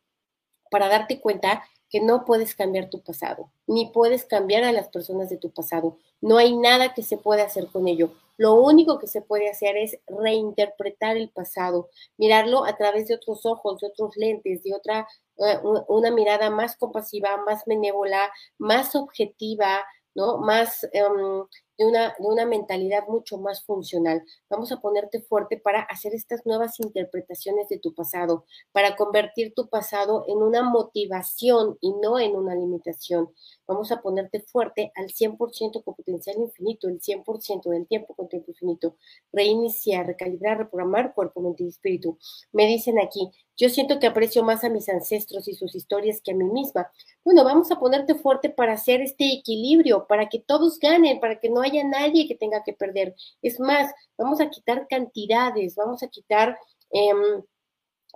para 0.72 0.88
darte 0.88 1.22
cuenta 1.22 1.64
que 1.90 2.02
no 2.02 2.26
puedes 2.26 2.56
cambiar 2.56 2.90
tu 2.90 3.04
pasado, 3.04 3.52
ni 3.68 3.92
puedes 3.92 4.26
cambiar 4.26 4.64
a 4.64 4.72
las 4.72 4.88
personas 4.88 5.30
de 5.30 5.38
tu 5.38 5.52
pasado. 5.52 6.00
No 6.22 6.38
hay 6.38 6.58
nada 6.58 6.96
que 6.96 7.04
se 7.04 7.18
pueda 7.18 7.44
hacer 7.44 7.68
con 7.68 7.88
ello. 7.88 8.14
Lo 8.38 8.56
único 8.56 8.98
que 8.98 9.06
se 9.06 9.22
puede 9.22 9.50
hacer 9.50 9.78
es 9.78 10.00
reinterpretar 10.08 11.18
el 11.18 11.30
pasado, 11.30 11.90
mirarlo 12.18 12.66
a 12.66 12.76
través 12.78 13.08
de 13.08 13.16
otros 13.16 13.46
ojos, 13.46 13.80
de 13.80 13.88
otros 13.88 14.18
lentes, 14.18 14.64
de 14.64 14.74
otra, 14.74 15.08
eh, 15.38 15.60
una 15.88 16.10
mirada 16.10 16.50
más 16.50 16.76
compasiva, 16.78 17.38
más 17.46 17.64
benévola, 17.66 18.32
más 18.58 18.96
objetiva, 18.96 19.84
¿no? 20.16 20.40
Más 20.40 20.84
em, 20.94 21.46
de 21.78 21.86
una, 21.86 22.16
de 22.20 22.28
una 22.28 22.46
mentalidad 22.46 23.08
mucho 23.08 23.38
más 23.38 23.64
funcional. 23.64 24.24
Vamos 24.50 24.72
a 24.72 24.82
ponerte 24.82 25.22
fuerte 25.22 25.58
para 25.58 25.82
hacer 25.82 26.14
estas 26.14 26.46
nuevas 26.46 26.80
interpretaciones 26.80 27.70
de 27.70 27.80
tu 27.80 27.94
pasado, 27.94 28.46
para 28.72 28.96
convertir 28.96 29.54
tu 29.54 29.70
pasado 29.70 30.26
en 30.28 30.38
una 30.38 30.64
motivación 30.64 31.78
y 31.82 31.94
no 31.94 32.20
en 32.20 32.36
una 32.36 32.56
limitación. 32.56 33.30
Vamos 33.68 33.92
a 33.92 34.02
ponerte 34.02 34.42
fuerte 34.42 34.92
al 34.96 35.08
100% 35.08 35.84
con 35.84 35.96
potencial 35.96 36.38
infinito, 36.38 36.88
el 36.88 37.00
100% 37.00 37.70
del 37.70 37.88
tiempo 37.88 38.14
con 38.16 38.28
tiempo 38.28 38.52
infinito. 38.52 38.98
Reiniciar, 39.32 40.06
recalibrar, 40.06 40.58
reprogramar 40.58 41.14
cuerpo, 41.14 41.42
mente 41.42 41.64
y 41.64 41.68
espíritu. 41.68 42.18
Me 42.52 42.68
dicen 42.68 43.00
aquí, 43.00 43.32
yo 43.56 43.70
siento 43.70 44.00
que 44.00 44.08
aprecio 44.08 44.44
más 44.44 44.64
a 44.64 44.70
mis 44.70 44.90
ancestros 44.90 45.48
y 45.48 45.54
sus 45.54 45.76
historias 45.76 46.22
que 46.22 46.32
a 46.32 46.36
mí 46.36 46.46
misma. 46.46 46.92
Bueno, 47.24 47.44
vamos 47.44 47.72
a 47.72 47.80
ponerte 47.80 48.16
fuerte 48.16 48.50
para 48.50 48.74
hacer 48.74 49.02
este 49.02 49.32
equilibrio, 49.32 50.08
para 50.08 50.28
que 50.28 50.40
todos 50.40 50.80
ganen, 50.80 51.20
para 51.20 51.40
que 51.40 51.50
no 51.50 51.63
haya 51.64 51.84
nadie 51.84 52.28
que 52.28 52.36
tenga 52.36 52.64
que 52.64 52.74
perder. 52.74 53.16
Es 53.42 53.60
más, 53.60 53.92
vamos 54.18 54.40
a 54.42 54.50
quitar 54.50 54.88
cantidades, 54.88 55.76
vamos 55.76 56.04
a 56.04 56.08
quitar... 56.08 56.58
Em, 56.92 57.44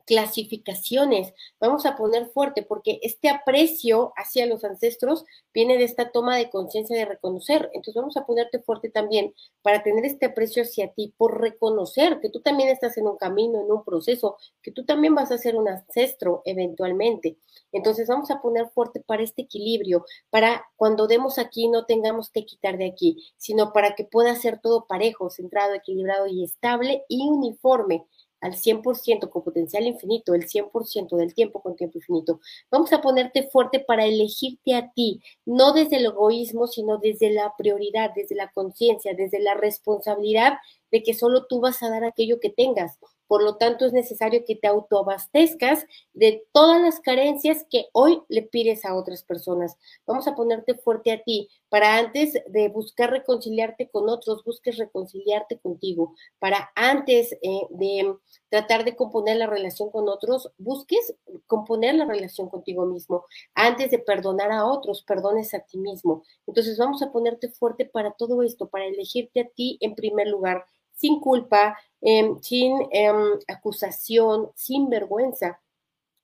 clasificaciones. 0.06 1.34
Vamos 1.60 1.86
a 1.86 1.96
poner 1.96 2.28
fuerte 2.28 2.64
porque 2.64 3.00
este 3.02 3.30
aprecio 3.30 4.14
hacia 4.16 4.46
los 4.46 4.64
ancestros 4.64 5.26
viene 5.54 5.78
de 5.78 5.84
esta 5.84 6.12
toma 6.12 6.38
de 6.38 6.50
conciencia 6.50 6.96
de 6.96 7.06
reconocer. 7.06 7.70
Entonces 7.74 7.96
vamos 7.96 8.18
a 8.18 8.26
ponerte 8.26 8.60
fuerte 8.60 8.90
también 8.90 9.34
para 9.62 9.84
tener 9.84 10.06
este 10.06 10.28
aprecio 10.28 10.64
hacia 10.64 10.94
ti, 10.94 11.14
por 11.18 11.42
reconocer 11.42 12.20
que 12.22 12.30
tú 12.30 12.42
también 12.42 12.70
estás 12.70 12.98
en 12.98 13.08
un 13.08 13.18
camino, 13.18 13.62
en 13.62 13.72
un 13.72 13.84
proceso, 13.84 14.38
que 14.62 14.72
tú 14.72 14.86
también 14.86 15.16
vas 15.16 15.32
a 15.32 15.38
ser 15.38 15.56
un 15.56 15.68
ancestro 15.68 16.42
eventualmente. 16.46 17.38
Entonces 17.72 18.08
vamos 18.08 18.32
a 18.32 18.42
poner 18.42 18.70
fuerte 18.70 19.02
para 19.02 19.24
este 19.24 19.44
equilibrio, 19.44 20.06
para 20.30 20.66
cuando 20.76 21.08
demos 21.08 21.38
aquí 21.38 21.68
no 21.68 21.86
tengamos 21.86 22.30
que 22.30 22.46
quitar 22.46 22.78
de 22.78 22.86
aquí, 22.86 23.18
sino 23.38 23.74
para 23.74 23.96
que 23.96 24.06
pueda 24.06 24.36
ser 24.36 24.60
todo 24.62 24.88
parejo, 24.88 25.30
centrado, 25.30 25.74
equilibrado 25.74 26.28
y 26.28 26.44
estable 26.44 27.04
y 27.10 27.28
uniforme 27.28 28.06
al 28.42 28.56
100% 28.56 29.30
con 29.30 29.44
potencial 29.44 29.86
infinito, 29.86 30.34
el 30.34 30.48
100% 30.48 31.16
del 31.16 31.34
tiempo 31.34 31.62
con 31.62 31.76
tiempo 31.76 31.98
infinito. 31.98 32.40
Vamos 32.72 32.94
a 32.94 33.02
ponerte 33.02 33.50
fuerte 33.50 33.80
para 33.80 34.06
elegirte 34.06 34.76
a 34.76 34.92
ti, 34.92 35.22
no 35.46 35.74
desde 35.74 35.98
el 35.98 36.06
egoísmo, 36.06 36.68
sino 36.68 36.98
desde 36.98 37.32
la 37.32 37.54
prioridad, 37.58 38.12
desde 38.16 38.36
la 38.36 38.52
conciencia, 38.52 39.14
desde 39.16 39.40
la 39.40 39.56
responsabilidad 39.56 40.58
de 40.92 41.04
que 41.04 41.14
solo 41.14 41.46
tú 41.48 41.60
vas 41.60 41.82
a 41.84 41.90
dar 41.90 42.04
aquello 42.04 42.40
que 42.40 42.50
tengas. 42.50 42.98
Por 43.28 43.44
lo 43.44 43.58
tanto, 43.58 43.86
es 43.86 43.94
necesario 43.94 44.44
que 44.46 44.56
te 44.56 44.68
autoabastezcas 44.68 45.86
de 46.14 46.46
todas 46.52 46.82
las 46.82 47.00
carencias 47.00 47.66
que 47.70 47.88
hoy 47.94 48.22
le 48.30 48.44
pides 48.44 48.86
a 48.86 48.96
otras 48.96 49.24
personas. 49.24 49.78
Vamos 50.06 50.28
a 50.28 50.36
ponerte 50.36 50.76
fuerte 50.76 51.12
a 51.12 51.22
ti 51.24 51.50
para 51.70 51.98
antes 51.98 52.34
de 52.48 52.70
buscar 52.70 53.12
reconciliarte 53.12 53.90
con 53.90 54.10
otros, 54.10 54.44
busques 54.44 54.78
reconciliarte 54.78 55.60
contigo. 55.60 56.16
Para 56.40 56.72
antes 56.76 57.34
eh, 57.34 57.62
de 57.72 58.16
tratar 58.50 58.86
de 58.86 58.96
componer 58.96 59.38
la 59.38 59.48
relación 59.48 59.92
con 59.92 60.08
otros, 60.08 60.52
busques 60.58 61.14
componer 61.46 61.96
la 61.96 62.06
relación 62.06 62.50
contigo 62.50 62.86
mismo. 62.86 63.26
Antes 63.54 63.92
de 63.92 64.00
perdonar 64.00 64.52
a 64.52 64.66
otros, 64.66 65.04
perdones 65.04 65.54
a 65.54 65.60
ti 65.60 65.78
mismo. 65.78 66.24
Entonces 66.46 66.78
vamos 66.78 67.02
a 67.02 67.12
ponerte 67.12 67.50
fuerte 67.50 67.86
para 67.86 68.12
todo 68.12 68.44
esto, 68.44 68.70
para 68.70 68.86
elegirte 68.86 69.42
a 69.42 69.50
ti 69.50 69.78
en 69.82 69.96
primer 69.96 70.28
lugar 70.28 70.66
sin 70.98 71.20
culpa, 71.22 71.78
em, 72.02 72.38
sin 72.42 72.74
em, 72.92 73.40
acusación, 73.48 74.52
sin 74.56 74.90
vergüenza. 74.90 75.62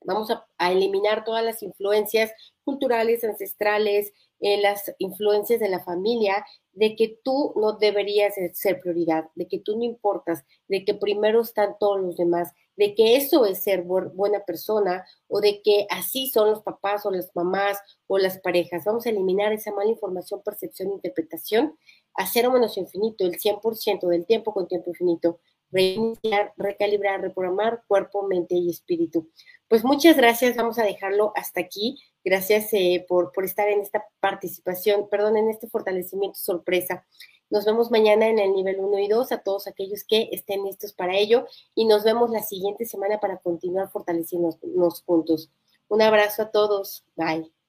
Vamos 0.02 0.30
a, 0.32 0.46
eliminar 0.72 1.24
todas 1.24 1.44
las 1.44 1.64
influencias 1.64 2.32
culturales, 2.66 3.24
ancestrales, 3.24 4.12
eh, 4.42 4.60
las 4.62 4.94
influencias 4.98 5.60
de 5.60 5.70
la 5.70 5.84
familia, 5.84 6.46
de 6.74 6.96
que 6.96 7.20
tú 7.24 7.54
no 7.56 7.74
deberías 7.74 8.34
ser 8.54 8.82
prioridad, 8.82 9.30
de 9.36 9.48
que 9.48 9.60
tú 9.60 9.78
no 9.78 9.84
importas, 9.84 10.44
de 10.68 10.84
que 10.84 10.94
primero 10.94 11.42
están 11.42 11.78
todos 11.80 12.02
los 12.02 12.18
demás, 12.18 12.52
de 12.76 12.96
que 12.96 13.16
eso 13.16 13.46
es 13.46 13.64
ser 13.64 13.84
buena 13.84 14.44
persona 14.46 15.06
o 15.28 15.42
de 15.42 15.62
que 15.62 15.86
así 15.90 16.30
son 16.30 16.50
los 16.52 16.62
papás 16.62 17.06
o 17.06 17.12
las 17.12 17.32
mamás 17.36 17.80
o 18.08 18.18
las 18.18 18.40
parejas. 18.40 18.86
Vamos 18.86 19.06
a 19.06 19.10
eliminar 19.10 19.54
esa 19.54 19.72
mala 19.72 19.90
información, 19.90 20.42
percepción, 20.44 20.92
interpretación 20.92 21.78
a 22.16 22.28
cero 22.28 22.52
menos 22.52 22.78
infinito, 22.78 23.26
el 23.26 23.40
100% 23.40 24.08
del 24.08 24.26
tiempo 24.26 24.54
con 24.54 24.68
tiempo 24.68 24.92
infinito, 24.92 25.40
reiniciar, 25.74 26.54
recalibrar, 26.56 27.22
reprogramar 27.22 27.84
cuerpo, 27.88 28.28
mente 28.28 28.56
y 28.56 28.70
espíritu. 28.70 29.30
Pues 29.68 29.84
muchas 29.84 30.16
gracias, 30.16 30.56
vamos 30.56 30.80
a 30.80 30.84
dejarlo 30.84 31.34
hasta 31.36 31.60
aquí. 31.60 31.98
Gracias 32.24 32.74
eh, 32.74 33.06
por, 33.08 33.32
por 33.32 33.44
estar 33.44 33.68
en 33.68 33.82
esta 33.82 34.06
participación, 34.20 35.10
perdón, 35.10 35.38
en 35.38 35.50
este 35.50 35.68
fortalecimiento 35.68 36.38
sorpresa. 36.38 37.06
Nos 37.50 37.66
vemos 37.66 37.92
mañana 37.92 38.28
en 38.28 38.40
el 38.40 38.54
nivel 38.54 38.80
1 38.80 39.00
y 39.00 39.08
2 39.08 39.32
a 39.32 39.44
todos 39.44 39.68
aquellos 39.68 40.04
que 40.04 40.30
estén 40.32 40.64
listos 40.64 40.94
para 40.94 41.18
ello 41.18 41.46
y 41.76 41.86
nos 41.86 42.04
vemos 42.04 42.32
la 42.32 42.42
siguiente 42.42 42.86
semana 42.86 43.20
para 43.20 43.38
continuar 43.38 43.92
fortaleciéndonos 43.92 45.04
juntos. 45.06 45.52
Un 45.88 46.02
abrazo 46.02 46.44
a 46.44 46.52
todos. 46.52 47.06
Bye. 47.16 47.63